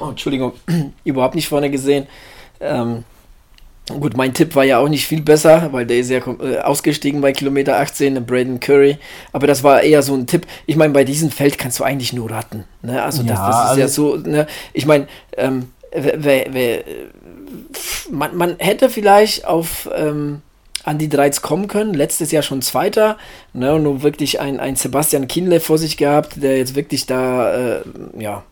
[0.01, 0.55] oh, Entschuldigung,
[1.05, 2.09] überhaupt nicht vorne gesehen.
[2.61, 3.05] Ähm,
[3.89, 7.21] Gut, mein Tipp war ja auch nicht viel besser, weil der ist ja äh, ausgestiegen
[7.21, 8.99] bei Kilometer 18, Braden Curry.
[9.33, 10.47] Aber das war eher so ein Tipp.
[10.67, 12.65] Ich meine, bei diesem Feld kannst du eigentlich nur raten.
[12.83, 13.03] Ne?
[13.03, 14.17] Also, ja, das, das, ist also ja so.
[14.17, 14.47] Ne?
[14.73, 15.73] Ich meine, ähm,
[18.11, 20.43] man, man hätte vielleicht auf ähm,
[20.85, 21.95] Andy Dreiz kommen können.
[21.95, 23.17] Letztes Jahr schon Zweiter.
[23.53, 23.75] Ne?
[23.75, 27.83] Und nur wirklich ein, ein Sebastian Kienle vor sich gehabt, der jetzt wirklich da, äh,
[28.19, 28.45] ja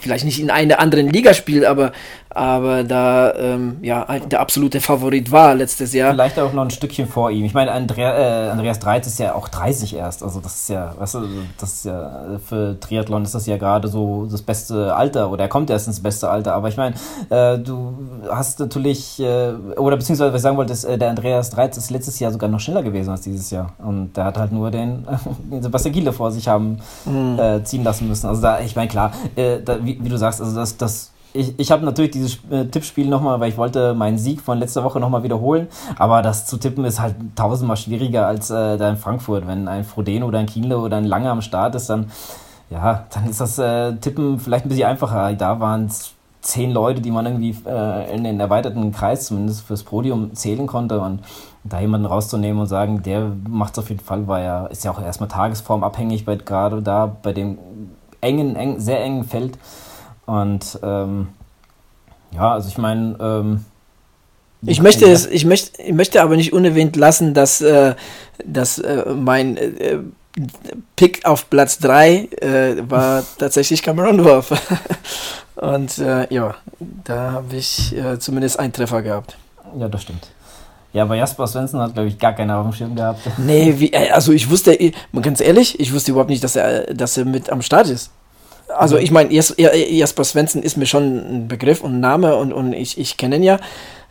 [0.00, 1.92] vielleicht nicht in einer anderen Liga spielt, aber,
[2.30, 6.12] aber da ähm, ja halt der absolute Favorit war letztes Jahr.
[6.12, 7.44] Vielleicht auch noch ein Stückchen vor ihm.
[7.44, 10.22] Ich meine, Andrea, äh, Andreas Dreiz ist ja auch 30 erst.
[10.24, 11.20] Also das ist ja, weißt du,
[11.58, 15.48] das ist ja für Triathlon ist das ja gerade so das beste Alter oder er
[15.48, 16.54] kommt erst ins beste Alter.
[16.54, 16.96] Aber ich meine,
[17.30, 17.96] äh, du
[18.28, 21.90] hast natürlich, äh, oder beziehungsweise was ich sagen wollte, ist, äh, der Andreas Dreiz ist
[21.90, 23.74] letztes Jahr sogar noch schneller gewesen als dieses Jahr.
[23.78, 25.06] Und der hat halt nur den,
[25.50, 27.38] den Sebastian Giele vor sich haben mhm.
[27.38, 28.26] Äh, ziehen lassen müssen.
[28.26, 31.58] Also da, ich meine, klar, äh, da, wie, wie, du sagst, also das, das ich,
[31.58, 34.98] ich habe natürlich dieses äh, Tippspiel nochmal, weil ich wollte meinen Sieg von letzter Woche
[35.00, 35.68] nochmal wiederholen.
[35.98, 39.46] Aber das zu tippen ist halt tausendmal schwieriger als äh, da in Frankfurt.
[39.46, 42.10] Wenn ein Frodeno oder ein Kienle oder ein Lange am Start ist, dann,
[42.70, 45.34] ja, dann ist das äh, Tippen vielleicht ein bisschen einfacher.
[45.34, 49.82] Da waren es zehn Leute, die man irgendwie äh, in den erweiterten Kreis zumindest fürs
[49.82, 51.00] Podium zählen konnte.
[51.00, 51.20] Und
[51.64, 54.90] da jemanden rauszunehmen und sagen, der macht es auf jeden Fall, weil er ist ja
[54.92, 57.58] auch erstmal tagesformabhängig, gerade da bei dem
[58.26, 59.56] engen, eng, sehr engen Feld.
[60.26, 61.28] Und ähm,
[62.32, 63.64] ja, also ich meine, ähm,
[64.62, 67.94] ich möchte es, ich möchte, ich möchte aber nicht unerwähnt lassen, dass, äh,
[68.44, 69.98] dass äh, mein äh,
[70.96, 74.52] Pick auf Platz 3 äh, war tatsächlich Cameron Wurf.
[75.56, 76.54] Und äh, ja,
[77.04, 79.38] da habe ich äh, zumindest einen Treffer gehabt.
[79.78, 80.28] Ja, das stimmt.
[80.92, 83.20] Ja, aber Jasper Svensson hat, glaube ich, gar keinen auf dem Schirm gehabt.
[83.38, 84.78] Nee, wie, also ich wusste,
[85.20, 88.10] ganz ehrlich, ich wusste überhaupt nicht, dass er, dass er mit am Start ist.
[88.68, 92.72] Also ich meine, Jasper Svensson ist mir schon ein Begriff und ein Name und, und
[92.72, 93.58] ich, ich kenne ihn ja.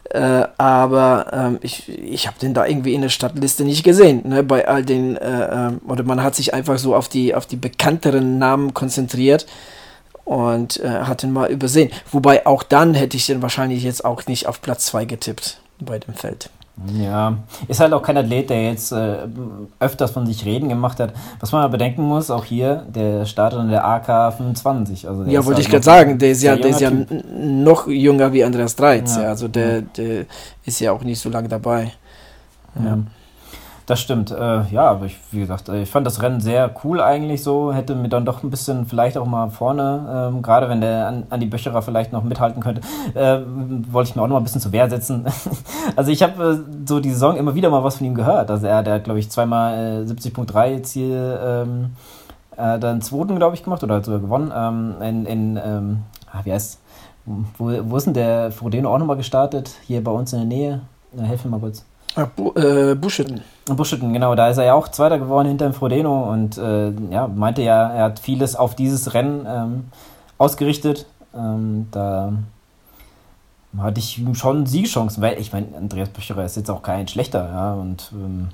[0.10, 4.22] Äh, aber ähm, ich, ich habe den da irgendwie in der Stadtliste nicht gesehen.
[4.28, 4.44] Ne?
[4.44, 7.56] Bei all den, äh, äh, oder man hat sich einfach so auf die, auf die
[7.56, 9.48] bekannteren Namen konzentriert
[10.24, 11.92] und äh, hat ihn mal übersehen.
[12.12, 15.98] Wobei auch dann hätte ich den wahrscheinlich jetzt auch nicht auf Platz 2 getippt bei
[15.98, 16.50] dem Feld.
[16.94, 17.38] Ja,
[17.70, 19.20] ist halt auch kein Athlet, der jetzt äh,
[19.80, 21.14] öfters von sich reden gemacht hat.
[21.40, 25.08] Was man aber bedenken muss, auch hier, der startet in der AK 25.
[25.08, 28.34] Also ja, wollte halt ich gerade sagen, der ist ja, der ist ja noch jünger
[28.34, 29.16] wie Andreas Dreiz.
[29.16, 29.30] Ja.
[29.30, 30.26] Also der, der
[30.66, 31.94] ist ja auch nicht so lange dabei.
[32.84, 32.98] Ja.
[33.86, 34.32] Das stimmt.
[34.32, 37.72] Äh, ja, aber ich, wie gesagt, äh, ich fand das Rennen sehr cool eigentlich so.
[37.72, 41.28] Hätte mir dann doch ein bisschen vielleicht auch mal vorne, ähm, gerade wenn der an,
[41.30, 42.82] an die Böcherer vielleicht noch mithalten könnte,
[43.14, 43.40] äh,
[43.92, 45.26] wollte ich mir auch noch mal ein bisschen zu Wehr setzen.
[45.96, 48.50] also ich habe äh, so die Saison immer wieder mal was von ihm gehört.
[48.50, 51.92] Also er, hat, glaube ich, zweimal äh, 70.3 Ziel ähm,
[52.58, 54.52] äh, dann zweiten, glaube ich, gemacht oder hat sogar gewonnen.
[54.56, 56.00] Ähm, in, in ähm,
[56.32, 56.80] ah, wie heißt
[57.26, 59.72] wo, wo ist denn der Frodeno auch nochmal gestartet?
[59.86, 60.82] Hier bei uns in der Nähe.
[61.14, 61.84] Na, helf mir mal kurz.
[62.16, 63.42] Ah, Bu äh, Buschitten.
[63.66, 64.36] Buschitten, genau.
[64.36, 67.90] Da ist er ja auch Zweiter geworden hinter dem Frodeno und äh, ja, meinte ja,
[67.90, 69.86] er hat vieles auf dieses Rennen ähm,
[70.38, 71.08] ausgerichtet.
[71.36, 72.34] Ähm, da
[73.78, 77.74] hatte ich schon Siegchancen, weil ich meine, Andreas Bücherer ist jetzt auch kein schlechter, ja,
[77.74, 78.50] und ähm,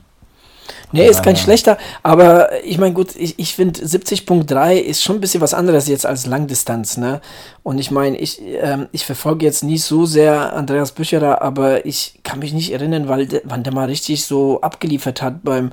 [0.91, 5.21] Nee, ist kein schlechter, aber ich meine, gut, ich, ich finde 70.3 ist schon ein
[5.21, 7.21] bisschen was anderes jetzt als Langdistanz, ne?
[7.63, 12.19] Und ich meine, ich, ähm, ich verfolge jetzt nicht so sehr Andreas Bücherer, aber ich
[12.23, 15.71] kann mich nicht erinnern, weil wann der mal richtig so abgeliefert hat beim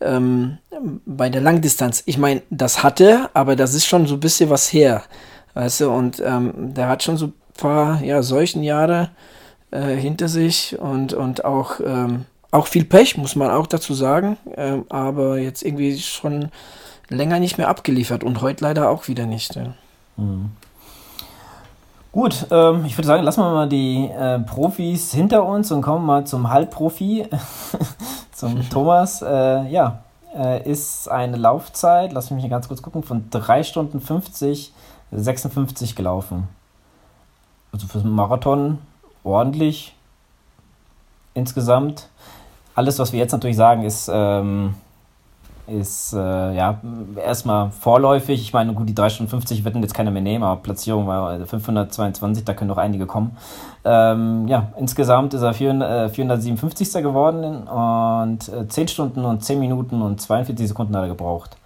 [0.00, 0.58] ähm,
[1.04, 2.02] bei der Langdistanz.
[2.06, 5.02] Ich meine, das hatte, aber das ist schon so ein bisschen was her,
[5.54, 9.10] weißt du, und ähm, der hat schon so ein paar, ja, solchen Jahre
[9.70, 14.36] äh, hinter sich und, und auch, ähm, auch viel Pech, muss man auch dazu sagen.
[14.56, 16.50] Ähm, aber jetzt irgendwie schon
[17.08, 19.54] länger nicht mehr abgeliefert und heute leider auch wieder nicht.
[19.56, 19.74] Ja.
[20.16, 20.50] Mhm.
[22.12, 26.04] Gut, ähm, ich würde sagen, lassen wir mal die äh, Profis hinter uns und kommen
[26.04, 27.26] mal zum Halbprofi,
[28.32, 29.22] zum Thomas.
[29.22, 30.02] Äh, ja,
[30.34, 34.72] äh, ist eine Laufzeit, lass mich hier ganz kurz gucken, von 3 Stunden 50,
[35.12, 36.48] 56 gelaufen.
[37.72, 38.78] Also für einen Marathon
[39.22, 39.94] ordentlich
[41.34, 42.08] insgesamt
[42.74, 44.74] alles, was wir jetzt natürlich sagen, ist, ähm,
[45.66, 46.80] ist äh, ja
[47.16, 48.40] erstmal vorläufig.
[48.40, 51.46] Ich meine, gut, die 3 Stunden 50 werden jetzt keiner mehr nehmen, aber Platzierung war
[51.46, 53.36] 522, da können noch einige kommen.
[53.84, 57.02] Ähm, ja, insgesamt ist er 400, äh, 457.
[57.02, 61.56] geworden und äh, 10 Stunden und 10 Minuten und 42 Sekunden hat er gebraucht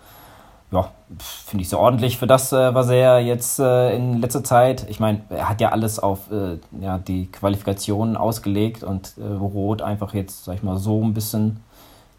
[0.74, 4.86] ja, finde ich so ordentlich für das, äh, was er jetzt äh, in letzter Zeit,
[4.90, 9.82] ich meine, er hat ja alles auf äh, ja, die Qualifikationen ausgelegt und äh, Rot
[9.82, 11.60] einfach jetzt, sag ich mal, so ein bisschen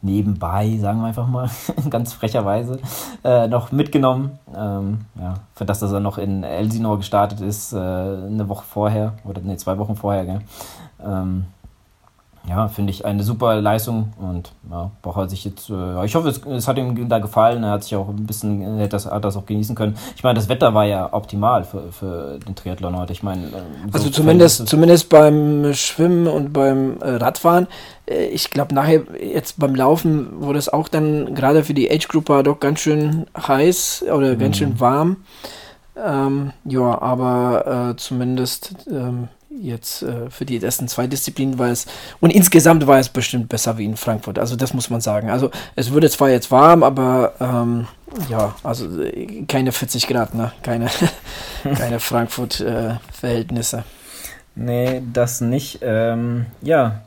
[0.02, 1.50] nebenbei, sagen wir einfach mal,
[1.90, 2.80] ganz frecherweise,
[3.24, 4.40] äh, noch mitgenommen.
[4.56, 9.14] Ähm, ja, für das, dass er noch in Elsinore gestartet ist, äh, eine Woche vorher,
[9.26, 10.42] oder ne, zwei Wochen vorher, gell.
[11.04, 11.46] Ähm,
[12.48, 16.30] ja, finde ich eine super Leistung und ja, braucht er sich jetzt, äh, ich hoffe,
[16.30, 19.26] es, es, hat ihm da gefallen, er hat sich auch ein bisschen, hat das, hat
[19.26, 19.96] das auch genießen können.
[20.16, 23.14] Ich meine, das Wetter war ja optimal für, für den Triathlon heute.
[23.14, 27.68] Ich meine, äh, so also zumindest, zumindest beim Schwimmen und beim äh, Radfahren.
[28.06, 32.08] Äh, ich glaube, nachher jetzt beim Laufen wurde es auch dann gerade für die Age
[32.08, 34.40] Group doch ganz schön heiß oder mhm.
[34.40, 35.18] ganz schön warm.
[35.98, 39.30] Ähm, ja, aber äh, zumindest ähm,
[39.62, 41.86] jetzt äh, für die ersten zwei Disziplinen war es,
[42.20, 44.40] und insgesamt war es bestimmt besser wie in Frankfurt.
[44.40, 45.30] Also das muss man sagen.
[45.30, 47.88] Also es wurde zwar jetzt warm, aber ähm,
[48.30, 50.52] ja, also äh, keine 40 Grad, ne?
[50.64, 50.88] Keine,
[51.78, 53.78] keine Frankfurt-Verhältnisse.
[53.78, 53.82] Äh,
[54.56, 55.80] nee, das nicht.
[55.82, 57.02] Ähm, ja,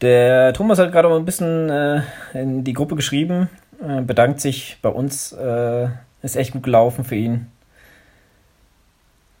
[0.00, 2.02] der Thomas hat gerade mal ein bisschen äh,
[2.34, 3.48] in die Gruppe geschrieben,
[3.86, 5.32] äh, bedankt sich bei uns.
[5.32, 5.88] Äh,
[6.22, 7.51] ist echt gut gelaufen für ihn.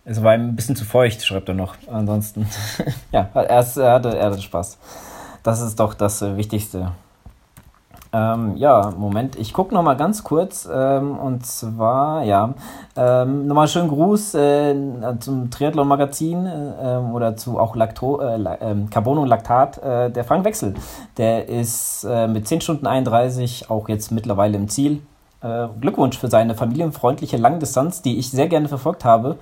[0.04, 1.76] Es war ein bisschen zu feucht, schreibt er noch.
[1.90, 2.48] Ansonsten,
[3.12, 4.78] ja, er, ist, er, hatte, er hatte Spaß.
[5.42, 6.92] Das ist doch das äh, Wichtigste.
[8.14, 10.68] Ähm, ja, Moment, ich gucke noch mal ganz kurz.
[10.70, 12.52] Ähm, und zwar, ja,
[12.96, 14.74] ähm, nochmal schönen Gruß äh,
[15.20, 19.78] zum Triathlon-Magazin äh, oder zu auch Lacto, äh, ähm, Carbon und Laktat.
[19.78, 20.74] Äh, der Frank Wechsel,
[21.16, 25.00] der ist äh, mit 10 Stunden 31 auch jetzt mittlerweile im Ziel.
[25.42, 29.38] Äh, Glückwunsch für seine familienfreundliche Langdistanz, die ich sehr gerne verfolgt habe.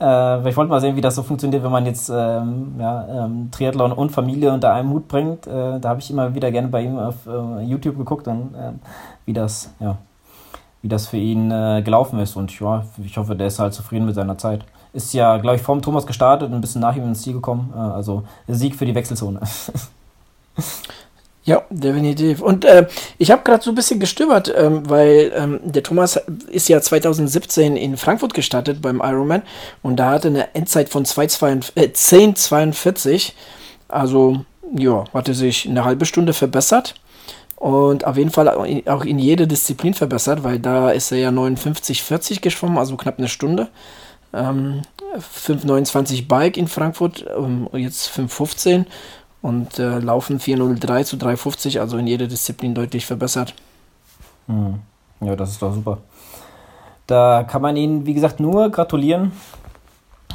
[0.00, 3.50] Äh, ich wollte mal sehen, wie das so funktioniert, wenn man jetzt ähm, ja, ähm,
[3.52, 5.46] Triathlon und Familie unter einem Hut bringt.
[5.46, 8.72] Äh, da habe ich immer wieder gerne bei ihm auf äh, YouTube geguckt und äh,
[9.26, 9.96] wie das, ja,
[10.82, 12.36] wie das für ihn gelaufen ist.
[12.36, 14.64] Und ja, ich hoffe, der ist halt zufrieden mit seiner Zeit.
[14.92, 17.32] Ist ja, glaube ich, vor dem Thomas gestartet und ein bisschen nach ihm ins Ziel
[17.32, 17.72] gekommen.
[17.74, 19.40] also Sieg für die Wechselzone.
[21.46, 22.40] Ja, definitiv.
[22.40, 22.86] Und äh,
[23.18, 26.18] ich habe gerade so ein bisschen gestöbert, ähm, weil ähm, der Thomas
[26.50, 29.42] ist ja 2017 in Frankfurt gestartet beim Ironman
[29.82, 33.28] und da hatte eine Endzeit von 10,42.
[33.28, 33.32] Äh,
[33.88, 34.42] also,
[34.74, 36.94] ja, hatte sich eine halbe Stunde verbessert
[37.56, 42.40] und auf jeden Fall auch in jede Disziplin verbessert, weil da ist er ja 59,40
[42.40, 43.68] geschwommen, also knapp eine Stunde.
[44.32, 44.80] Ähm,
[45.46, 48.86] 5,29 Bike in Frankfurt, ähm, jetzt 5,15
[49.44, 53.54] und äh, laufen 403 zu 350, also in jeder Disziplin deutlich verbessert.
[54.46, 54.80] Hm.
[55.20, 55.98] Ja, das ist doch super.
[57.06, 59.32] Da kann man Ihnen, wie gesagt, nur gratulieren.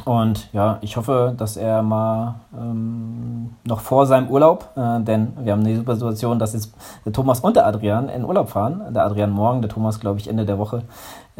[0.04, 5.54] Und ja, ich hoffe, dass er mal ähm, noch vor seinem Urlaub, äh, denn wir
[5.54, 6.72] haben eine super Situation, dass jetzt
[7.04, 8.94] der Thomas und der Adrian in Urlaub fahren.
[8.94, 10.84] Der Adrian morgen, der Thomas, glaube ich, Ende der Woche.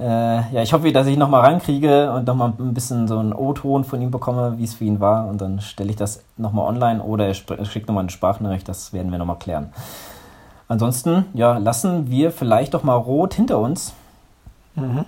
[0.01, 3.85] Äh, ja, ich hoffe, dass ich nochmal rankriege und nochmal ein bisschen so einen O-Ton
[3.85, 5.27] von ihm bekomme, wie es für ihn war.
[5.27, 8.67] Und dann stelle ich das nochmal online oder er schickt nochmal eine Sprachnachricht.
[8.67, 9.73] Das werden wir nochmal klären.
[10.69, 13.93] Ansonsten, ja, lassen wir vielleicht doch mal rot hinter uns.
[14.75, 15.05] Mhm.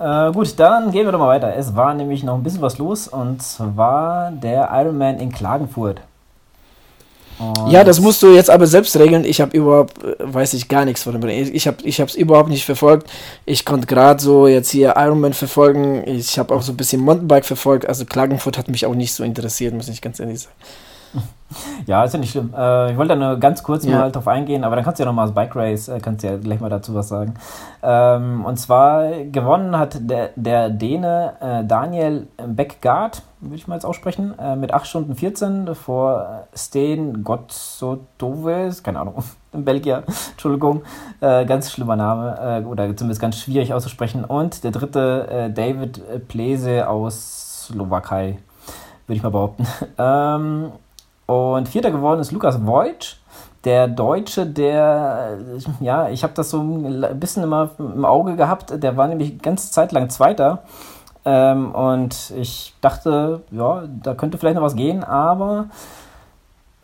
[0.00, 1.54] Äh, gut, dann gehen wir doch mal weiter.
[1.54, 6.00] Es war nämlich noch ein bisschen was los und zwar der Ironman in Klagenfurt.
[7.38, 9.24] Und ja, das musst du jetzt aber selbst regeln.
[9.24, 11.28] Ich habe überhaupt, äh, weiß ich gar nichts von dem.
[11.28, 13.10] Ich habe ich es überhaupt nicht verfolgt.
[13.44, 16.06] Ich konnte gerade so jetzt hier Ironman verfolgen.
[16.06, 17.88] Ich habe auch so ein bisschen Mountainbike verfolgt.
[17.88, 20.54] Also Klagenfurt hat mich auch nicht so interessiert, muss ich ganz ehrlich sagen.
[21.86, 22.54] Ja, ist ja nicht schlimm.
[22.56, 23.98] Äh, ich wollte da nur ganz kurz ja.
[23.98, 26.28] mal drauf eingehen, aber dann kannst du ja nochmal als Bike Race, äh, kannst du
[26.28, 27.34] ja gleich mal dazu was sagen.
[27.82, 33.84] Ähm, und zwar gewonnen hat der, der Däne äh, Daniel Beckgaard, würde ich mal jetzt
[33.84, 40.82] aussprechen, äh, mit 8 Stunden 14 vor Steen Gotsotoves, keine Ahnung, in Belgien, Entschuldigung,
[41.20, 44.24] äh, ganz schlimmer Name, äh, oder zumindest ganz schwierig auszusprechen.
[44.24, 48.38] Und der dritte David Plese aus Slowakei
[49.06, 49.66] würde ich mal behaupten.
[49.98, 50.72] Ähm,
[51.26, 53.20] und vierter geworden ist Lukas Voigt,
[53.64, 55.38] der Deutsche, der,
[55.80, 59.70] ja, ich habe das so ein bisschen immer im Auge gehabt, der war nämlich ganz
[59.70, 60.64] zeitlang Zweiter.
[61.24, 65.66] Ähm, und ich dachte, ja, da könnte vielleicht noch was gehen, aber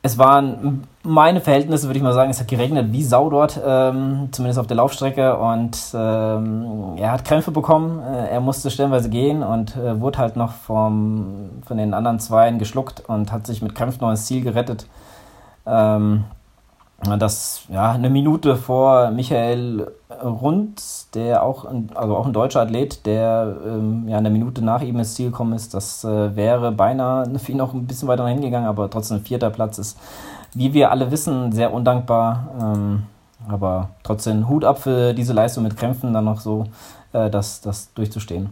[0.00, 4.28] es waren meine Verhältnisse, würde ich mal sagen, es hat geregnet wie Sau dort, ähm,
[4.30, 5.36] zumindest auf der Laufstrecke.
[5.36, 10.36] Und ähm, er hat Krämpfe bekommen, äh, er musste stellenweise gehen und äh, wurde halt
[10.36, 14.42] noch vom, von den anderen Zweien geschluckt und hat sich mit Krämpfen noch ins Ziel
[14.42, 14.86] gerettet.
[15.66, 16.24] Ähm,
[17.00, 19.86] das ja eine Minute vor Michael
[20.22, 20.82] Rund,
[21.14, 24.98] der auch ein, also auch ein deutscher Athlet, der ähm, ja eine Minute nach ihm
[24.98, 28.68] ins Ziel gekommen ist, das äh, wäre beinahe für ihn noch ein bisschen weiter hingegangen,
[28.68, 29.98] aber trotzdem vierter Platz ist,
[30.54, 32.48] wie wir alle wissen, sehr undankbar.
[32.60, 33.02] Ähm,
[33.48, 36.66] aber trotzdem Hut ab für diese Leistung mit Krämpfen dann noch so
[37.12, 38.50] äh, das, das durchzustehen.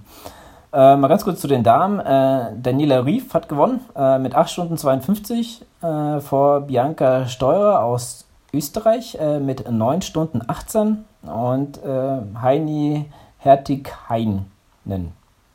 [0.72, 1.98] Äh, mal ganz kurz zu den Damen.
[1.98, 8.25] Äh, Daniela Rief hat gewonnen äh, mit 8 Stunden 52 äh, vor Bianca Steurer aus
[8.56, 13.06] Österreich äh, mit 9 Stunden 18 und äh, Heini
[13.38, 14.46] Hertig-Heinen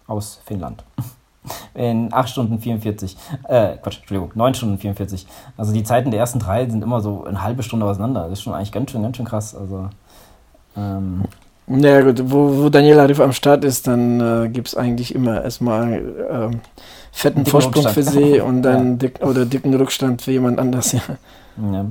[0.08, 0.84] aus Finnland.
[1.74, 3.18] In 8 Stunden 44.
[3.48, 5.26] Äh, Quatsch, Entschuldigung, 9 Stunden 44.
[5.58, 8.24] Also die Zeiten der ersten drei sind immer so eine halbe Stunde auseinander.
[8.24, 9.56] Das ist schon eigentlich ganz schön, ganz schön krass.
[9.56, 9.90] Also,
[10.78, 11.24] ähm,
[11.66, 15.44] naja gut, wo, wo Daniela Riff am Start ist, dann äh, gibt es eigentlich immer
[15.44, 16.58] erstmal äh,
[17.12, 17.96] fetten Vorsprung Rückstand.
[17.96, 18.98] für sie und dann ja.
[18.98, 21.02] dick, oder dicken Rückstand für jemand anders, ja.
[21.58, 21.86] ja.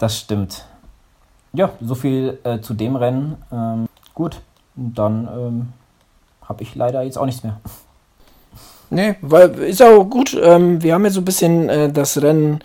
[0.00, 0.64] Das stimmt.
[1.52, 3.36] Ja, so viel äh, zu dem Rennen.
[3.52, 4.40] Ähm, gut,
[4.74, 5.68] dann ähm,
[6.42, 7.60] habe ich leider jetzt auch nichts mehr.
[8.88, 10.36] Nee, weil ist auch gut.
[10.40, 12.60] Ähm, wir haben ja so ein bisschen äh, das Rennen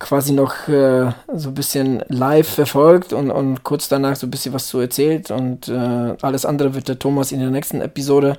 [0.00, 4.52] quasi noch äh, so ein bisschen live verfolgt und, und kurz danach so ein bisschen
[4.52, 5.30] was zu erzählt.
[5.30, 8.36] Und äh, alles andere wird der Thomas in der nächsten Episode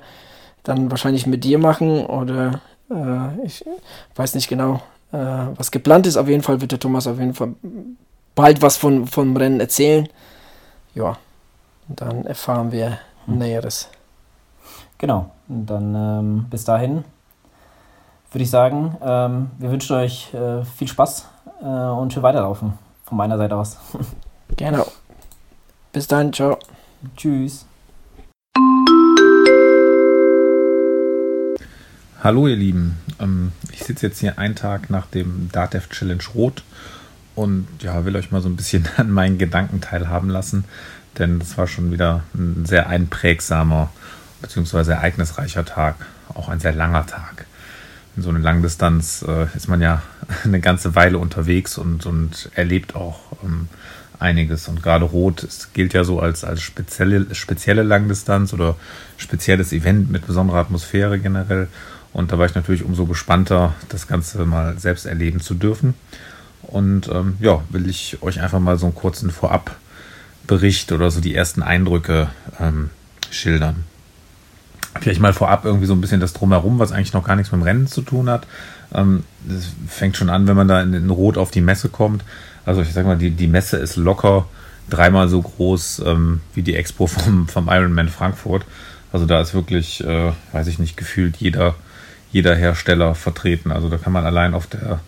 [0.62, 2.04] dann wahrscheinlich mit dir machen.
[2.04, 2.60] Oder
[2.90, 3.64] äh, ich
[4.14, 6.18] weiß nicht genau, äh, was geplant ist.
[6.18, 7.54] Auf jeden Fall wird der Thomas auf jeden Fall
[8.34, 10.08] bald was von, vom Rennen erzählen.
[10.94, 11.16] Ja,
[11.88, 13.38] dann erfahren wir hm.
[13.38, 13.88] Näheres.
[14.98, 17.04] Genau, und dann ähm, bis dahin
[18.30, 21.26] würde ich sagen, ähm, wir wünschen euch äh, viel Spaß
[21.60, 23.76] äh, und schön weiterlaufen von meiner Seite aus.
[24.56, 24.86] genau.
[25.92, 26.58] Bis dann, ciao.
[27.16, 27.66] Tschüss.
[32.22, 36.62] Hallo ihr Lieben, ähm, ich sitze jetzt hier einen Tag nach dem DATEV Challenge Rot
[37.34, 40.64] und ja, will euch mal so ein bisschen an meinen Gedanken teilhaben lassen,
[41.18, 43.90] denn das war schon wieder ein sehr einprägsamer
[44.40, 44.92] bzw.
[44.92, 45.96] ereignisreicher Tag,
[46.34, 47.46] auch ein sehr langer Tag.
[48.16, 50.02] In so einer Langdistanz äh, ist man ja
[50.44, 53.68] eine ganze Weile unterwegs und, und erlebt auch ähm,
[54.18, 54.68] einiges.
[54.68, 58.76] Und gerade Rot es gilt ja so als, als spezielle, spezielle Langdistanz oder
[59.16, 61.68] spezielles Event mit besonderer Atmosphäre generell.
[62.12, 65.94] Und da war ich natürlich umso gespannter, das Ganze mal selbst erleben zu dürfen.
[66.72, 71.34] Und ähm, ja, will ich euch einfach mal so einen kurzen Vorabbericht oder so die
[71.34, 72.88] ersten Eindrücke ähm,
[73.30, 73.84] schildern.
[74.98, 77.60] Vielleicht mal vorab irgendwie so ein bisschen das Drumherum, was eigentlich noch gar nichts mit
[77.60, 78.46] dem Rennen zu tun hat.
[78.94, 79.24] Ähm,
[79.86, 82.24] fängt schon an, wenn man da in, in Rot auf die Messe kommt.
[82.64, 84.46] Also ich sag mal, die, die Messe ist locker
[84.88, 88.64] dreimal so groß ähm, wie die Expo vom, vom Ironman Frankfurt.
[89.12, 91.74] Also da ist wirklich, äh, weiß ich nicht, gefühlt jeder,
[92.30, 93.72] jeder Hersteller vertreten.
[93.72, 95.00] Also da kann man allein auf der,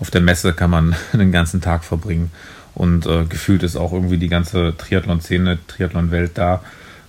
[0.00, 2.30] auf der Messe kann man den ganzen Tag verbringen.
[2.74, 6.62] Und äh, gefühlt ist auch irgendwie die ganze Triathlon-Szene, Triathlon-Welt da,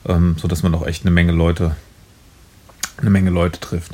[0.07, 1.75] ähm, sodass man auch echt eine Menge Leute,
[2.97, 3.91] eine Menge Leute trifft.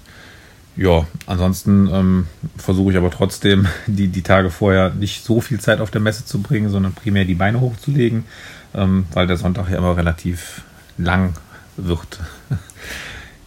[0.77, 2.27] Ja, ansonsten ähm,
[2.57, 6.25] versuche ich aber trotzdem, die, die Tage vorher nicht so viel Zeit auf der Messe
[6.25, 8.25] zu bringen, sondern primär die Beine hochzulegen,
[8.73, 10.61] ähm, weil der Sonntag ja immer relativ
[10.97, 11.33] lang
[11.77, 12.19] wird.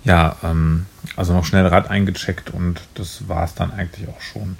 [0.04, 0.86] ja, ähm,
[1.16, 4.56] also noch schnell Rad eingecheckt und das war es dann eigentlich auch schon.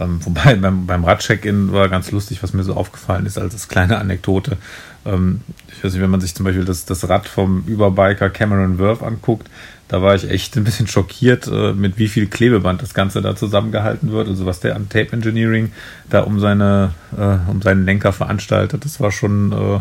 [0.00, 3.98] Ähm, wobei beim, beim Rad-Check-In war ganz lustig, was mir so aufgefallen ist, als kleine
[3.98, 4.56] Anekdote.
[5.04, 8.78] Ähm, ich weiß nicht, wenn man sich zum Beispiel das, das Rad vom Überbiker Cameron
[8.78, 9.48] Worth anguckt,
[9.88, 13.36] da war ich echt ein bisschen schockiert, äh, mit wie viel Klebeband das Ganze da
[13.36, 14.28] zusammengehalten wird.
[14.28, 15.72] Also was der an Tape Engineering
[16.08, 19.80] da um seine, äh, um seinen Lenker veranstaltet, das war schon äh,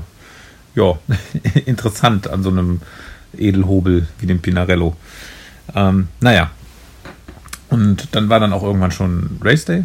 [0.75, 0.97] ja,
[1.65, 2.81] interessant an so einem
[3.37, 4.95] Edelhobel wie dem Pinarello.
[5.75, 6.51] Ähm, naja.
[7.69, 9.83] Und dann war dann auch irgendwann schon Race Day.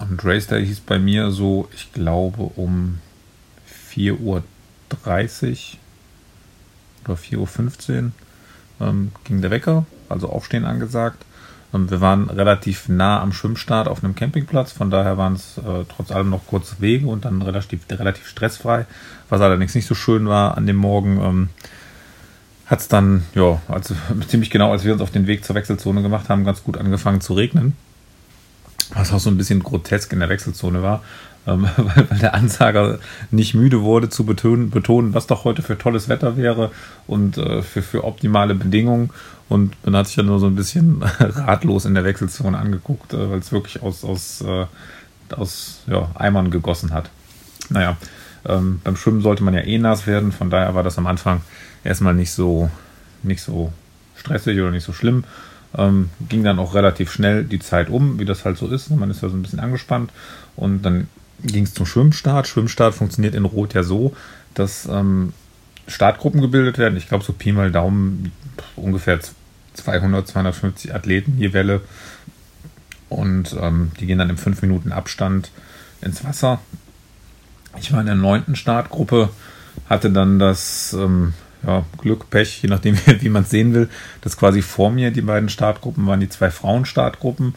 [0.00, 2.98] Und Race Day hieß bei mir so, ich glaube, um
[3.94, 4.42] 4.30 Uhr
[7.04, 8.12] oder 4.15 Uhr
[8.80, 11.24] ähm, ging der Wecker, also Aufstehen angesagt.
[11.74, 15.84] Ähm, wir waren relativ nah am Schwimmstart auf einem Campingplatz, von daher waren es äh,
[15.88, 18.86] trotz allem noch kurze Wege und dann relativ, relativ stressfrei.
[19.28, 21.48] Was allerdings nicht so schön war an dem Morgen, ähm,
[22.66, 23.94] hat es dann, ja, also
[24.28, 27.20] ziemlich genau, als wir uns auf den Weg zur Wechselzone gemacht haben, ganz gut angefangen
[27.20, 27.76] zu regnen.
[28.94, 31.02] Was auch so ein bisschen grotesk in der Wechselzone war
[31.46, 32.98] ähm, weil, weil, der Ansager
[33.30, 36.70] nicht müde wurde zu betonen, betonen, was doch heute für tolles Wetter wäre
[37.06, 39.10] und äh, für, für optimale Bedingungen.
[39.48, 43.30] Und man hat sich ja nur so ein bisschen ratlos in der Wechselzone angeguckt, äh,
[43.30, 44.66] weil es wirklich aus, aus, äh,
[45.34, 47.10] aus ja, Eimern gegossen hat.
[47.68, 47.96] Naja,
[48.46, 51.40] ähm, beim Schwimmen sollte man ja eh nass werden, von daher war das am Anfang
[51.84, 52.70] erstmal nicht so,
[53.22, 53.72] nicht so
[54.16, 55.24] stressig oder nicht so schlimm.
[55.76, 58.90] Ähm, ging dann auch relativ schnell die Zeit um, wie das halt so ist.
[58.90, 60.10] Man ist ja so ein bisschen angespannt
[60.56, 61.08] und dann
[61.42, 62.48] ging es zum Schwimmstart.
[62.48, 64.14] Schwimmstart funktioniert in Rot ja so,
[64.54, 65.32] dass ähm,
[65.86, 66.96] Startgruppen gebildet werden.
[66.96, 68.32] Ich glaube, so Pi mal Daumen
[68.76, 69.20] ungefähr
[69.74, 71.82] 200, 250 Athleten je Welle.
[73.08, 75.50] Und ähm, die gehen dann im 5 Minuten Abstand
[76.00, 76.60] ins Wasser.
[77.78, 79.30] Ich war in der neunten Startgruppe,
[79.88, 81.34] hatte dann das ähm,
[81.66, 83.88] ja, Glück, Pech, je nachdem, wie man es sehen will,
[84.22, 87.54] dass quasi vor mir die beiden Startgruppen waren die zwei Frauen-Startgruppen.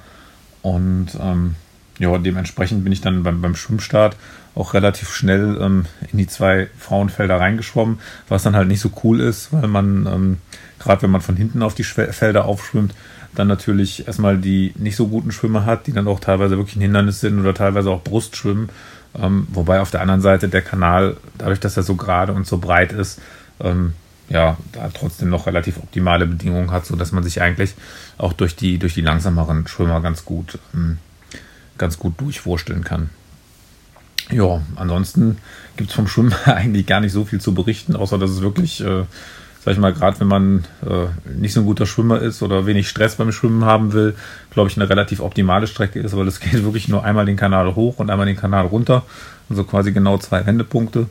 [0.61, 1.55] Und ähm,
[1.99, 4.15] ja, dementsprechend bin ich dann beim, beim Schwimmstart
[4.55, 7.99] auch relativ schnell ähm, in die zwei Frauenfelder reingeschwommen,
[8.29, 10.37] was dann halt nicht so cool ist, weil man, ähm,
[10.79, 12.93] gerade wenn man von hinten auf die Felder aufschwimmt,
[13.35, 16.81] dann natürlich erstmal die nicht so guten Schwimmer hat, die dann auch teilweise wirklich ein
[16.81, 18.69] Hindernis sind oder teilweise auch Brustschwimmen.
[19.19, 22.57] Ähm, wobei auf der anderen Seite der Kanal, dadurch, dass er so gerade und so
[22.57, 23.19] breit ist,
[23.63, 23.93] ähm,
[24.29, 27.73] ja, da trotzdem noch relativ optimale Bedingungen hat, sodass man sich eigentlich
[28.17, 30.97] auch durch die, durch die langsameren Schwimmer ganz gut ähm,
[31.77, 33.09] ganz gut durchwursteln kann.
[34.31, 35.37] Ja, ansonsten
[35.75, 38.81] gibt es vom Schwimmen eigentlich gar nicht so viel zu berichten, außer dass es wirklich,
[38.81, 39.03] äh,
[39.63, 41.07] sag ich mal, gerade wenn man äh,
[41.37, 44.15] nicht so ein guter Schwimmer ist oder wenig Stress beim Schwimmen haben will,
[44.51, 47.75] glaube ich, eine relativ optimale Strecke ist, weil es geht wirklich nur einmal den Kanal
[47.75, 49.03] hoch und einmal den Kanal runter.
[49.49, 51.07] Also quasi genau zwei Wendepunkte.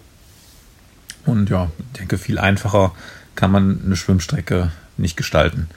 [1.25, 2.93] Und ja, ich denke, viel einfacher
[3.35, 5.68] kann man eine Schwimmstrecke nicht gestalten.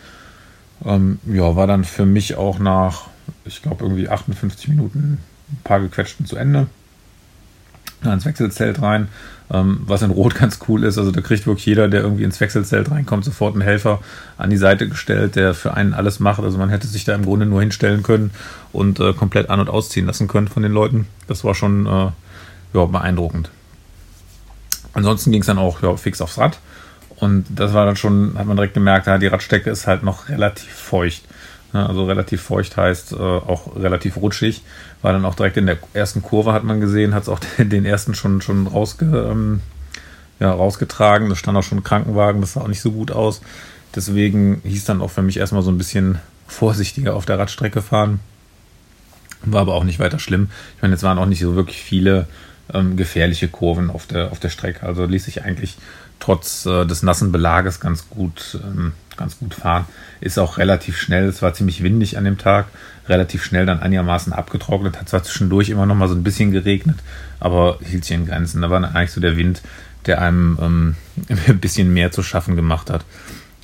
[0.84, 3.08] Ähm, ja, war dann für mich auch nach
[3.46, 5.20] ich glaube, irgendwie 58 Minuten
[5.52, 6.68] ein paar gequetschten zu Ende.
[8.02, 9.08] Dann ins Wechselzelt rein,
[9.52, 10.98] ähm, was in Rot ganz cool ist.
[10.98, 14.00] Also da kriegt wirklich jeder, der irgendwie ins Wechselzelt reinkommt, sofort einen Helfer
[14.38, 16.42] an die Seite gestellt, der für einen alles macht.
[16.42, 18.32] Also man hätte sich da im Grunde nur hinstellen können
[18.74, 21.08] und äh, komplett an- und ausziehen lassen können von den Leuten.
[21.28, 22.12] Das war schon äh,
[22.74, 23.50] ja, beeindruckend.
[24.96, 26.58] Ansonsten ging es dann auch ja, fix aufs Rad.
[27.18, 30.74] Und das war dann schon, hat man direkt gemerkt, die Radstrecke ist halt noch relativ
[30.74, 31.24] feucht.
[31.72, 34.64] Also relativ feucht heißt äh, auch relativ rutschig.
[35.02, 37.86] War dann auch direkt in der ersten Kurve, hat man gesehen, hat es auch den
[37.86, 39.62] ersten schon, schon rausge, ähm,
[40.40, 41.30] ja, rausgetragen.
[41.30, 43.42] Da stand auch schon ein Krankenwagen, das sah auch nicht so gut aus.
[43.94, 48.20] Deswegen hieß dann auch für mich erstmal so ein bisschen vorsichtiger auf der Radstrecke fahren.
[49.44, 50.50] War aber auch nicht weiter schlimm.
[50.78, 52.28] Ich meine, jetzt waren auch nicht so wirklich viele
[52.74, 54.86] ähm, gefährliche Kurven auf der, auf der Strecke.
[54.86, 55.78] Also ließ sich eigentlich
[56.20, 59.86] trotz äh, des nassen Belages ganz gut, ähm, ganz gut fahren.
[60.22, 61.26] Ist auch relativ schnell.
[61.26, 62.68] Es war ziemlich windig an dem Tag.
[63.08, 65.00] Relativ schnell dann einigermaßen abgetrocknet.
[65.00, 66.98] Hat zwar zwischendurch immer noch mal so ein bisschen geregnet,
[67.40, 68.62] aber hielt sich in Grenzen.
[68.62, 69.62] Da war eigentlich so der Wind,
[70.06, 70.96] der einem ähm,
[71.48, 73.06] ein bisschen mehr zu schaffen gemacht hat.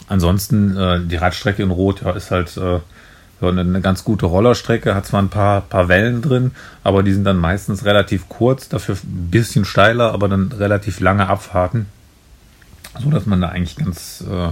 [0.08, 2.80] Ansonsten äh, die Radstrecke in Rot ja, ist halt äh,
[3.50, 6.52] eine, eine ganz gute Rollerstrecke, hat zwar ein paar, paar Wellen drin,
[6.84, 11.28] aber die sind dann meistens relativ kurz, dafür ein bisschen steiler, aber dann relativ lange
[11.28, 11.88] Abfahrten,
[13.00, 14.50] so dass man da eigentlich ganz, äh,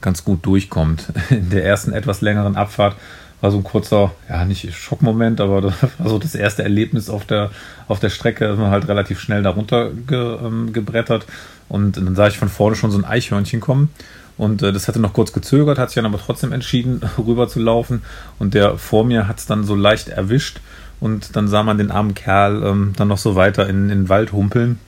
[0.00, 1.04] ganz gut durchkommt.
[1.30, 2.96] In der ersten etwas längeren Abfahrt
[3.40, 7.26] war so ein kurzer, ja, nicht Schockmoment, aber das war so das erste Erlebnis auf
[7.26, 7.50] der,
[7.86, 11.26] auf der Strecke, ist man halt relativ schnell darunter ge, ähm, gebrettert
[11.68, 13.90] und dann sah ich von vorne schon so ein Eichhörnchen kommen
[14.38, 17.60] und äh, das hatte noch kurz gezögert, hat sich dann aber trotzdem entschieden, rüber zu
[17.60, 18.02] laufen.
[18.38, 20.60] Und der vor mir hat es dann so leicht erwischt.
[21.00, 24.08] Und dann sah man den armen Kerl ähm, dann noch so weiter in, in den
[24.08, 24.78] Wald humpeln.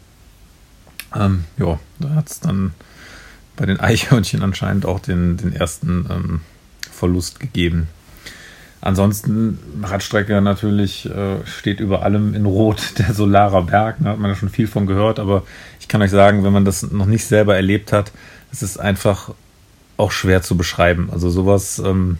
[1.15, 2.73] Ähm, ja, da hat es dann
[3.57, 6.41] bei den Eichhörnchen anscheinend auch den, den ersten ähm,
[6.91, 7.89] Verlust gegeben.
[8.81, 13.97] Ansonsten, Radstrecke natürlich äh, steht über allem in Rot der Solarer Berg.
[14.01, 15.43] Da hat man ja schon viel von gehört, aber
[15.81, 18.13] ich kann euch sagen, wenn man das noch nicht selber erlebt hat,
[18.53, 19.31] es ist einfach
[19.97, 21.11] auch schwer zu beschreiben.
[21.13, 22.19] Also sowas, ähm,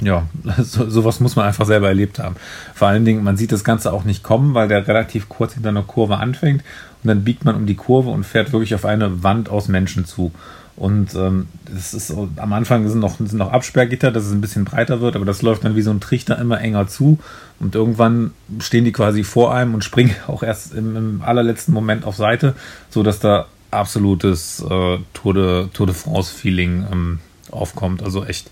[0.00, 0.26] ja,
[0.58, 2.36] so, sowas muss man einfach selber erlebt haben.
[2.74, 5.70] Vor allen Dingen, man sieht das Ganze auch nicht kommen, weil der relativ kurz hinter
[5.70, 6.62] einer Kurve anfängt
[7.02, 10.04] und dann biegt man um die Kurve und fährt wirklich auf eine Wand aus Menschen
[10.04, 10.32] zu.
[10.76, 14.66] Und ähm, das ist am Anfang sind noch, sind noch Absperrgitter, dass es ein bisschen
[14.66, 17.18] breiter wird, aber das läuft dann wie so ein Trichter immer enger zu.
[17.58, 22.04] Und irgendwann stehen die quasi vor einem und springen auch erst im, im allerletzten Moment
[22.04, 22.54] auf Seite,
[22.90, 23.46] so dass da
[23.76, 27.18] absolutes äh, Tour, de, Tour de France-Feeling ähm,
[27.50, 28.02] aufkommt.
[28.02, 28.50] Also echt,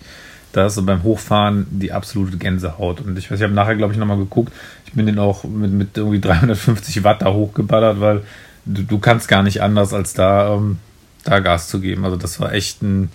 [0.53, 3.01] da ist beim Hochfahren die absolute Gänsehaut.
[3.01, 4.53] Und ich weiß, ich habe nachher, glaube ich, nochmal geguckt.
[4.87, 8.22] Ich bin den auch mit, mit irgendwie 350 Watt da hochgeballert, weil
[8.64, 10.79] du, du kannst gar nicht anders, als da, ähm,
[11.25, 12.05] da Gas zu geben.
[12.05, 13.11] Also das war echt ein,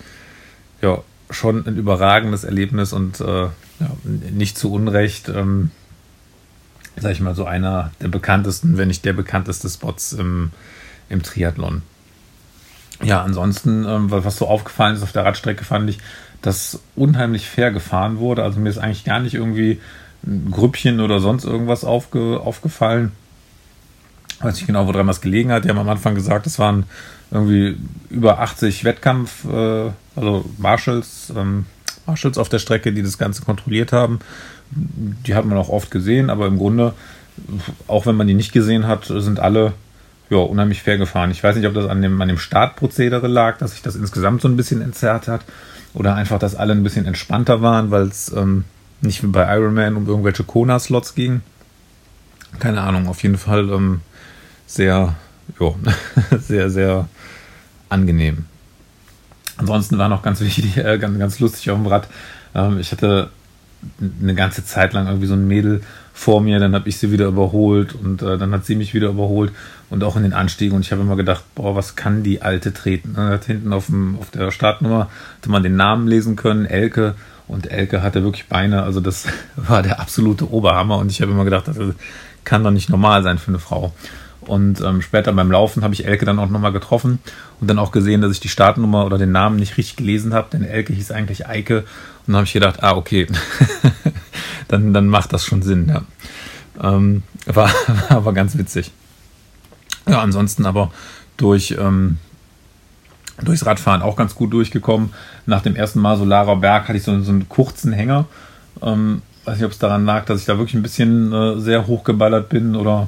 [0.81, 0.99] ja,
[1.29, 5.71] schon ein überragendes Erlebnis und äh, ja, nicht zu Unrecht, ähm,
[6.97, 10.51] sag ich mal, so einer der bekanntesten, wenn nicht der bekannteste Spots im,
[11.07, 11.83] im Triathlon.
[13.01, 15.99] Ja, ansonsten, ähm, was so aufgefallen ist auf der Radstrecke, fand ich,
[16.41, 18.43] dass unheimlich fair gefahren wurde.
[18.43, 19.79] Also mir ist eigentlich gar nicht irgendwie
[20.25, 23.11] ein Grüppchen oder sonst irgendwas aufge, aufgefallen.
[24.41, 25.65] Weiß nicht genau, woran das gelegen hat.
[25.65, 26.85] Die haben am Anfang gesagt, es waren
[27.31, 27.77] irgendwie
[28.09, 31.65] über 80 Wettkampf, äh, also Marshals, ähm,
[32.05, 34.19] Marshals auf der Strecke, die das Ganze kontrolliert haben.
[34.71, 36.93] Die hat man auch oft gesehen, aber im Grunde,
[37.87, 39.73] auch wenn man die nicht gesehen hat, sind alle
[40.29, 41.31] ja, unheimlich fair gefahren.
[41.31, 44.41] Ich weiß nicht, ob das an dem, an dem Startprozedere lag, dass sich das insgesamt
[44.41, 45.41] so ein bisschen entzerrt hat
[45.93, 48.63] oder einfach, dass alle ein bisschen entspannter waren, weil es ähm,
[49.01, 51.41] nicht wie bei Ironman um irgendwelche Kona-Slots ging.
[52.59, 54.01] Keine Ahnung, auf jeden Fall ähm,
[54.67, 55.15] sehr,
[55.59, 55.77] jo,
[56.39, 57.07] sehr, sehr
[57.89, 58.45] angenehm.
[59.57, 62.07] Ansonsten war noch ganz wichtig, äh, ganz, ganz lustig auf dem Rad.
[62.55, 63.29] Ähm, ich hatte
[64.21, 65.81] eine ganze Zeit lang irgendwie so ein Mädel
[66.13, 69.07] vor mir, dann habe ich sie wieder überholt und äh, dann hat sie mich wieder
[69.07, 69.53] überholt
[69.89, 72.73] und auch in den Anstiegen und ich habe immer gedacht, boah, was kann die Alte
[72.73, 73.13] treten?
[73.15, 77.15] Dann hat hinten auf, dem, auf der Startnummer hatte man den Namen lesen können, Elke
[77.47, 81.45] und Elke hatte wirklich Beine, also das war der absolute Oberhammer und ich habe immer
[81.45, 81.77] gedacht, das
[82.43, 83.93] kann doch nicht normal sein für eine Frau.
[84.41, 87.19] Und ähm, später beim Laufen habe ich Elke dann auch nochmal getroffen
[87.61, 90.47] und dann auch gesehen, dass ich die Startnummer oder den Namen nicht richtig gelesen habe,
[90.51, 91.83] denn Elke hieß eigentlich Eike.
[92.29, 93.25] Dann habe ich gedacht, ah, okay,
[94.67, 95.87] dann, dann macht das schon Sinn.
[95.89, 96.03] Ja.
[96.79, 98.91] Ähm, war, war aber ganz witzig.
[100.07, 100.91] Ja, ansonsten aber
[101.37, 102.19] durch, ähm,
[103.41, 105.11] durchs Radfahren auch ganz gut durchgekommen.
[105.47, 108.25] Nach dem ersten Mal Solarer Berg hatte ich so, so einen kurzen Hänger.
[108.83, 111.87] Ähm, weiß nicht, ob es daran lag, dass ich da wirklich ein bisschen äh, sehr
[111.87, 113.07] hochgeballert bin oder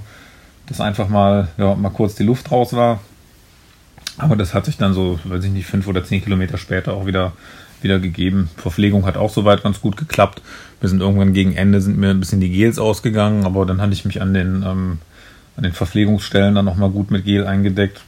[0.65, 3.01] dass einfach mal, ja, mal kurz die Luft raus war.
[4.17, 7.05] Aber das hat sich dann so, weiß ich nicht, fünf oder zehn Kilometer später auch
[7.05, 7.33] wieder,
[7.83, 8.49] wieder gegeben.
[8.57, 10.41] Verpflegung hat auch soweit ganz gut geklappt.
[10.79, 13.93] Wir sind irgendwann gegen Ende, sind mir ein bisschen die Gels ausgegangen, aber dann hatte
[13.93, 14.99] ich mich an den, ähm,
[15.55, 18.01] an den Verpflegungsstellen dann nochmal gut mit Gel eingedeckt.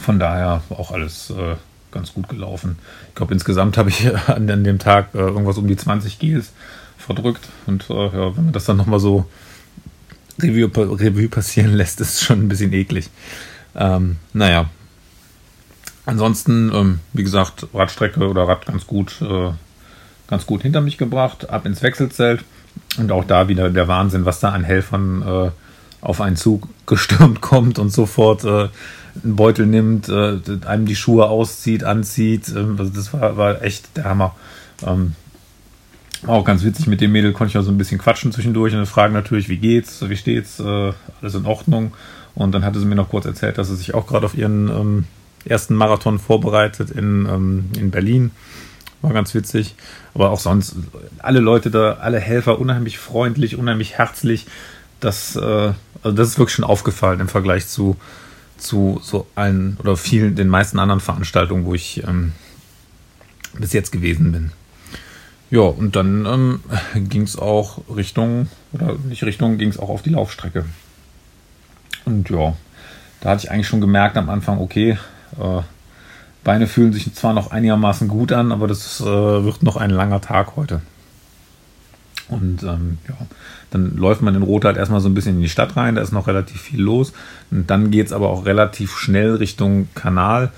[0.00, 1.56] Von daher auch alles äh,
[1.92, 2.78] ganz gut gelaufen.
[3.08, 6.52] Ich glaube, insgesamt habe ich an, an, dem Tag äh, irgendwas um die 20 Gels
[6.98, 7.48] verdrückt.
[7.66, 9.26] Und äh, ja, wenn man das dann nochmal so
[10.40, 13.10] Revue, Revue passieren lässt, ist es schon ein bisschen eklig.
[13.76, 14.68] Ähm, naja.
[16.04, 19.50] Ansonsten, ähm, wie gesagt, Radstrecke oder Rad ganz gut, äh,
[20.26, 22.44] ganz gut hinter mich gebracht, ab ins Wechselzelt.
[22.98, 25.50] Und auch da wieder der Wahnsinn, was da an Helfern äh,
[26.00, 28.68] auf einen Zug gestürmt kommt und sofort äh,
[29.22, 32.48] einen Beutel nimmt, äh, einem die Schuhe auszieht, anzieht.
[32.48, 34.34] Ähm, also das war, war echt der Hammer.
[34.84, 35.14] Ähm,
[36.26, 38.86] auch ganz witzig, mit dem Mädel konnte ich auch so ein bisschen quatschen zwischendurch und
[38.86, 41.94] fragen natürlich, wie geht's, wie steht's, äh, alles in Ordnung.
[42.34, 44.68] Und dann hatte sie mir noch kurz erzählt, dass sie sich auch gerade auf ihren
[44.68, 45.04] ähm,
[45.44, 48.30] ersten Marathon vorbereitet in, ähm, in Berlin.
[49.00, 49.74] War ganz witzig.
[50.14, 50.76] Aber auch sonst,
[51.18, 54.46] alle Leute da, alle Helfer, unheimlich freundlich, unheimlich herzlich.
[55.00, 55.72] Das, äh,
[56.02, 57.96] also das ist wirklich schon aufgefallen im Vergleich zu,
[58.56, 62.32] zu so allen oder vielen, den meisten anderen Veranstaltungen, wo ich ähm,
[63.58, 64.52] bis jetzt gewesen bin.
[65.50, 66.60] Ja, und dann ähm,
[67.08, 70.64] ging es auch Richtung, oder nicht Richtung, ging es auch auf die Laufstrecke.
[72.04, 72.56] Und ja,
[73.20, 74.98] da hatte ich eigentlich schon gemerkt am Anfang, okay,
[75.38, 75.62] äh,
[76.44, 80.20] Beine fühlen sich zwar noch einigermaßen gut an, aber das äh, wird noch ein langer
[80.20, 80.82] Tag heute.
[82.28, 83.14] Und ähm, ja,
[83.70, 86.02] dann läuft man in Rot halt erstmal so ein bisschen in die Stadt rein, da
[86.02, 87.12] ist noch relativ viel los.
[87.50, 90.50] Und dann geht es aber auch relativ schnell Richtung Kanal.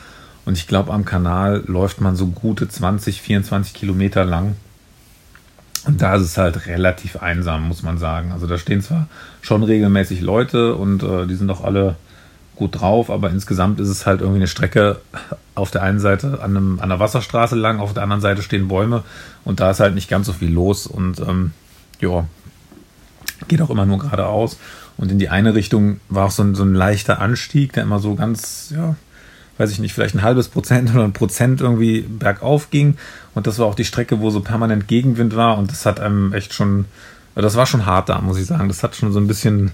[0.45, 4.57] Und ich glaube, am Kanal läuft man so gute 20, 24 Kilometer lang.
[5.87, 8.33] Und da ist es halt relativ einsam, muss man sagen.
[8.33, 9.09] Also da stehen zwar
[9.43, 11.97] schon regelmäßig Leute und äh, die sind auch alle
[12.57, 15.01] gut drauf, aber insgesamt ist es halt irgendwie eine Strecke
[15.55, 18.69] auf der einen Seite an, einem, an einer Wasserstraße lang, auf der anderen Seite stehen
[18.69, 19.03] Bäume
[19.45, 21.53] und da ist halt nicht ganz so viel los und ähm,
[22.01, 22.27] ja,
[23.49, 24.59] geht auch immer nur geradeaus.
[24.97, 27.99] Und in die eine Richtung war auch so ein, so ein leichter Anstieg, der immer
[27.99, 28.95] so ganz, ja,
[29.59, 32.97] weiß ich nicht, vielleicht ein halbes Prozent oder ein Prozent irgendwie bergauf ging.
[33.35, 36.33] Und das war auch die Strecke, wo so permanent Gegenwind war und das hat einem
[36.33, 36.85] echt schon,
[37.35, 38.69] das war schon hart da, muss ich sagen.
[38.69, 39.73] Das hat schon so ein bisschen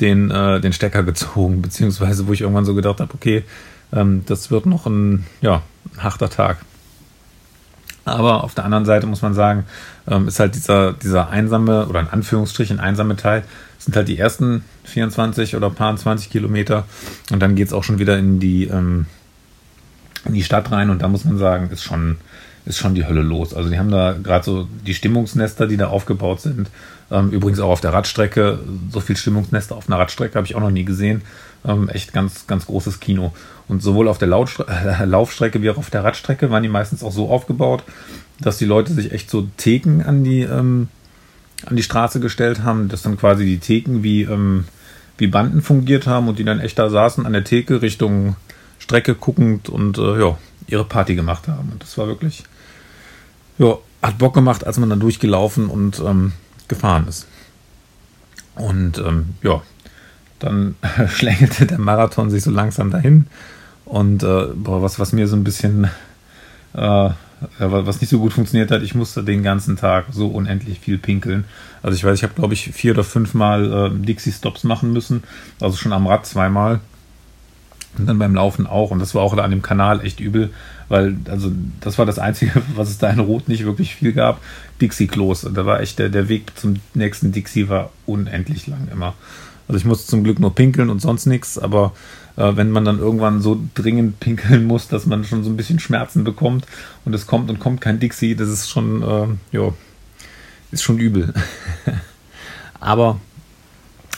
[0.00, 3.44] den, äh, den Stecker gezogen, beziehungsweise wo ich irgendwann so gedacht habe, okay,
[3.92, 6.58] ähm, das wird noch ein, ja, ein harter Tag.
[8.04, 9.64] Aber auf der anderen Seite muss man sagen,
[10.06, 13.44] ähm, ist halt dieser, dieser einsame oder in Anführungsstrichen einsame Teil,
[13.78, 16.84] sind halt die ersten 24 oder paar 20 Kilometer
[17.30, 19.06] und dann geht es auch schon wieder in die, ähm,
[20.26, 22.16] in die Stadt rein und da muss man sagen, ist schon,
[22.66, 23.54] ist schon die Hölle los.
[23.54, 26.68] Also die haben da gerade so die Stimmungsnester, die da aufgebaut sind.
[27.10, 30.60] Ähm, übrigens auch auf der Radstrecke, so viel Stimmungsnester auf einer Radstrecke habe ich auch
[30.60, 31.22] noch nie gesehen.
[31.66, 33.32] Ähm, echt ganz, ganz großes Kino.
[33.68, 34.66] Und sowohl auf der Lautstre
[35.00, 37.84] äh, Laufstrecke wie auch auf der Radstrecke waren die meistens auch so aufgebaut,
[38.40, 40.88] dass die Leute sich echt so Theken an die, ähm,
[41.66, 44.64] an die Straße gestellt haben, dass dann quasi die Theken wie, ähm,
[45.18, 48.36] wie Banden fungiert haben und die dann echt da saßen an der Theke Richtung
[48.78, 50.36] Strecke guckend und äh, ja,
[50.66, 51.70] ihre Party gemacht haben.
[51.72, 52.44] Und das war wirklich,
[53.58, 56.32] ja, hat Bock gemacht, als man dann durchgelaufen und ähm,
[56.68, 57.26] gefahren ist.
[58.56, 59.62] Und ähm, ja,
[60.38, 60.76] dann
[61.08, 63.26] schlängelte der Marathon sich so langsam dahin.
[63.84, 65.88] Und äh, boah, was, was mir so ein bisschen,
[66.74, 67.10] äh,
[67.58, 71.44] was nicht so gut funktioniert hat, ich musste den ganzen Tag so unendlich viel pinkeln.
[71.82, 75.22] Also ich weiß, ich habe glaube ich vier oder fünf Mal äh, Dixie-Stops machen müssen.
[75.60, 76.80] Also schon am Rad zweimal.
[77.98, 78.90] Und dann beim Laufen auch.
[78.90, 80.50] Und das war auch an dem Kanal echt übel,
[80.88, 84.40] weil, also, das war das Einzige, was es da in Rot nicht wirklich viel gab.
[84.80, 85.48] Dixie-Klos.
[85.54, 89.14] Da war echt der, der Weg zum nächsten Dixie war unendlich lang immer.
[89.66, 91.92] Also ich musste zum Glück nur pinkeln und sonst nichts, aber
[92.36, 95.78] äh, wenn man dann irgendwann so dringend pinkeln muss, dass man schon so ein bisschen
[95.78, 96.66] Schmerzen bekommt
[97.04, 99.72] und es kommt und kommt kein Dixie, das ist schon, äh, ja,
[100.70, 101.32] ist schon übel.
[102.80, 103.20] aber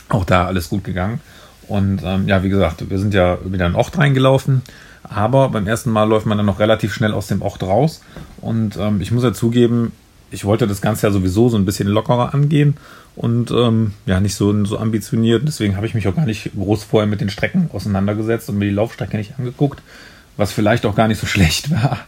[0.08, 1.20] auch da alles gut gegangen.
[1.68, 4.62] Und ähm, ja, wie gesagt, wir sind ja wieder in Ort reingelaufen.
[5.08, 8.02] Aber beim ersten Mal läuft man dann noch relativ schnell aus dem Ort raus.
[8.40, 9.92] Und ähm, ich muss ja zugeben,
[10.30, 12.76] ich wollte das Ganze ja sowieso so ein bisschen lockerer angehen
[13.14, 15.42] und ähm, ja, nicht so, so ambitioniert.
[15.46, 18.66] Deswegen habe ich mich auch gar nicht groß vorher mit den Strecken auseinandergesetzt und mir
[18.66, 19.82] die Laufstrecke nicht angeguckt,
[20.36, 21.98] was vielleicht auch gar nicht so schlecht war.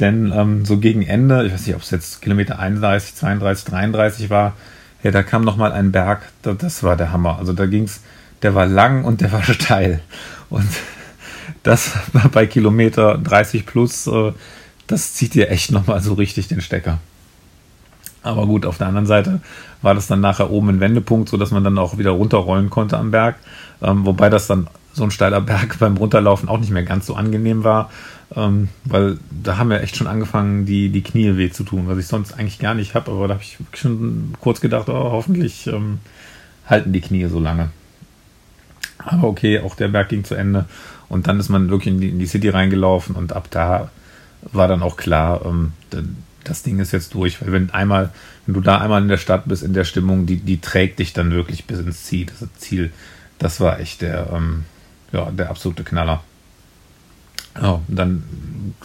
[0.00, 4.30] Denn ähm, so gegen Ende, ich weiß nicht, ob es jetzt Kilometer 31, 32, 33
[4.30, 4.54] war,
[5.02, 7.38] ja, da kam nochmal ein Berg, das war der Hammer.
[7.38, 8.02] Also da ging es
[8.42, 10.00] der war lang und der war steil.
[10.50, 10.68] Und
[11.62, 11.92] das
[12.32, 14.32] bei Kilometer 30 plus, äh,
[14.86, 16.98] das zieht dir echt nochmal so richtig den Stecker.
[18.22, 19.40] Aber gut, auf der anderen Seite
[19.80, 23.10] war das dann nachher oben ein Wendepunkt, sodass man dann auch wieder runterrollen konnte am
[23.10, 23.36] Berg.
[23.82, 27.14] Ähm, wobei das dann so ein steiler Berg beim Runterlaufen auch nicht mehr ganz so
[27.14, 27.90] angenehm war,
[28.36, 31.98] ähm, weil da haben wir echt schon angefangen, die, die Knie weh zu tun, was
[31.98, 33.10] ich sonst eigentlich gar nicht habe.
[33.10, 35.98] Aber da habe ich schon kurz gedacht, oh, hoffentlich ähm,
[36.66, 37.70] halten die Knie so lange.
[38.98, 40.66] Aber okay, auch der Berg ging zu Ende.
[41.12, 43.90] Und dann ist man wirklich in die, in die City reingelaufen und ab da
[44.50, 45.74] war dann auch klar, ähm,
[46.42, 47.42] das Ding ist jetzt durch.
[47.42, 48.08] Weil wenn einmal,
[48.46, 51.12] wenn du da einmal in der Stadt bist, in der Stimmung, die, die trägt dich
[51.12, 52.28] dann wirklich bis ins Ziel.
[52.40, 52.94] Das Ziel,
[53.38, 54.64] das war echt der, ähm,
[55.12, 56.24] ja, der absolute Knaller.
[57.60, 58.24] Ja, dann,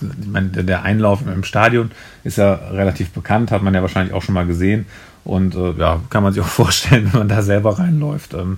[0.02, 1.92] ich meine, der Einlauf im Stadion
[2.26, 4.86] ist ja relativ bekannt, hat man ja wahrscheinlich auch schon mal gesehen.
[5.24, 8.34] Und äh, ja, kann man sich auch vorstellen, wenn man da selber reinläuft.
[8.34, 8.58] Ähm,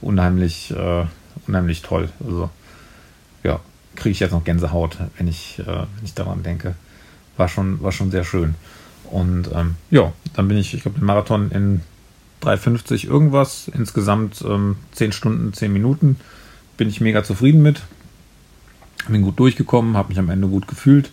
[0.00, 1.04] unheimlich, äh,
[1.46, 2.08] unheimlich toll.
[2.24, 2.48] Also
[3.96, 6.74] kriege ich jetzt noch Gänsehaut, wenn ich, äh, wenn ich daran denke.
[7.36, 8.54] War schon, war schon sehr schön.
[9.10, 11.80] Und ähm, ja, dann bin ich, ich glaube, den Marathon in
[12.42, 16.16] 3,50 irgendwas, insgesamt ähm, 10 Stunden, 10 Minuten
[16.76, 17.82] bin ich mega zufrieden mit.
[19.08, 21.10] Bin gut durchgekommen, habe mich am Ende gut gefühlt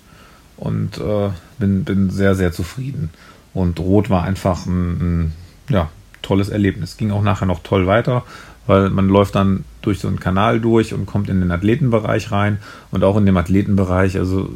[0.55, 3.09] und äh, bin, bin sehr, sehr zufrieden.
[3.53, 5.33] Und Rot war einfach ein, ein
[5.69, 5.89] ja,
[6.21, 6.97] tolles Erlebnis.
[6.97, 8.23] Ging auch nachher noch toll weiter,
[8.67, 12.59] weil man läuft dann durch so einen Kanal durch und kommt in den Athletenbereich rein
[12.91, 14.49] und auch in dem Athletenbereich, also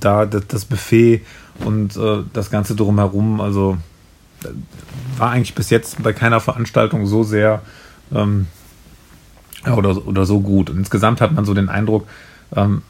[0.00, 1.22] da das Buffet
[1.64, 3.76] und äh, das Ganze drumherum, also
[5.18, 7.62] war eigentlich bis jetzt bei keiner Veranstaltung so sehr
[8.14, 8.46] ähm,
[9.76, 10.70] oder, oder so gut.
[10.70, 12.06] Und insgesamt hat man so den Eindruck,
[12.54, 12.82] ähm,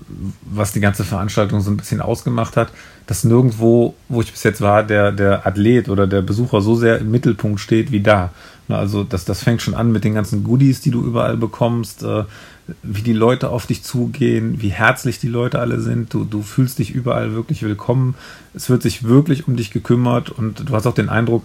[0.42, 2.68] was die ganze Veranstaltung so ein bisschen ausgemacht hat,
[3.06, 6.98] dass nirgendwo, wo ich bis jetzt war, der, der Athlet oder der Besucher so sehr
[6.98, 8.30] im Mittelpunkt steht wie da.
[8.68, 12.24] Also das, das fängt schon an mit den ganzen Goodies, die du überall bekommst, äh,
[12.82, 16.14] wie die Leute auf dich zugehen, wie herzlich die Leute alle sind.
[16.14, 18.14] Du, du fühlst dich überall wirklich willkommen.
[18.54, 21.42] Es wird sich wirklich um dich gekümmert und du hast auch den Eindruck,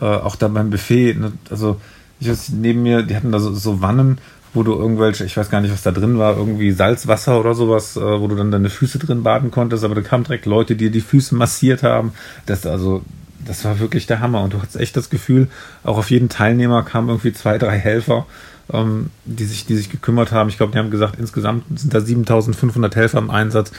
[0.00, 1.80] äh, auch da beim Buffet, ne, also
[2.20, 4.18] ich weiß, neben mir, die hatten da so, so Wannen
[4.52, 7.96] wo du irgendwelche, ich weiß gar nicht, was da drin war, irgendwie Salzwasser oder sowas,
[7.96, 10.90] äh, wo du dann deine Füße drin baden konntest, aber da kamen direkt Leute, die
[10.90, 12.12] die Füße massiert haben.
[12.46, 13.02] Das also,
[13.44, 14.42] das war wirklich der Hammer.
[14.42, 15.48] Und du hattest echt das Gefühl,
[15.84, 18.26] auch auf jeden Teilnehmer kamen irgendwie zwei, drei Helfer,
[18.72, 20.48] ähm, die sich, die sich gekümmert haben.
[20.48, 23.70] Ich glaube, die haben gesagt, insgesamt sind da 7500 Helfer im Einsatz.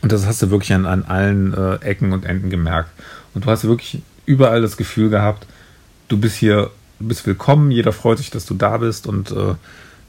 [0.00, 2.90] Und das hast du wirklich an, an allen äh, Ecken und Enden gemerkt.
[3.34, 5.46] Und du hast wirklich überall das Gefühl gehabt,
[6.08, 6.70] du bist hier
[7.02, 9.54] du bist willkommen, jeder freut sich, dass du da bist und äh,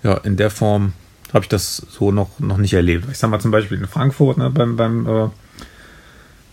[0.04, 0.94] ja, in der Form
[1.34, 3.08] habe ich das so noch, noch nicht erlebt.
[3.12, 5.24] Ich sag mal zum Beispiel in Frankfurt ne, beim, beim, äh,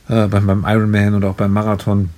[0.08, 2.08] äh, beim, beim Ironman oder auch beim Marathon.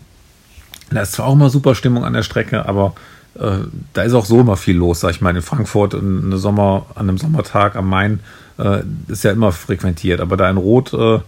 [0.90, 2.94] Da ist zwar auch immer super Stimmung an der Strecke, aber
[3.34, 3.58] äh,
[3.92, 5.34] da ist auch so immer viel los, sag ich mal.
[5.34, 8.20] In Frankfurt eine Sommer, an einem Sommertag am Main
[8.58, 11.18] äh, ist ja immer frequentiert, aber da in Rot, äh,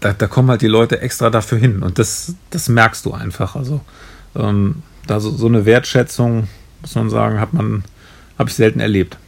[0.00, 3.54] da, da kommen halt die Leute extra dafür hin und das, das merkst du einfach.
[3.54, 3.82] Also
[4.34, 6.46] ähm, da so, so eine Wertschätzung,
[6.80, 7.82] muss man sagen, hat man,
[8.38, 9.18] habe ich selten erlebt.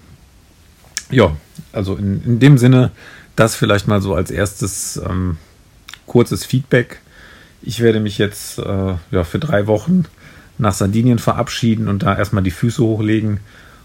[1.11, 1.37] Ja,
[1.73, 2.93] also in, in dem Sinne,
[3.35, 5.39] das vielleicht mal so als erstes ähm,
[6.07, 7.01] kurzes Feedback.
[7.63, 10.05] Ich werde mich jetzt äh, ja, für drei Wochen
[10.59, 13.41] nach Sardinien verabschieden und da erstmal die Füße hochlegen.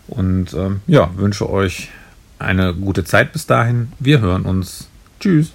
[0.07, 1.89] Und ähm, ja, wünsche euch
[2.37, 3.91] eine gute Zeit bis dahin.
[3.99, 4.89] Wir hören uns.
[5.19, 5.51] Tschüss.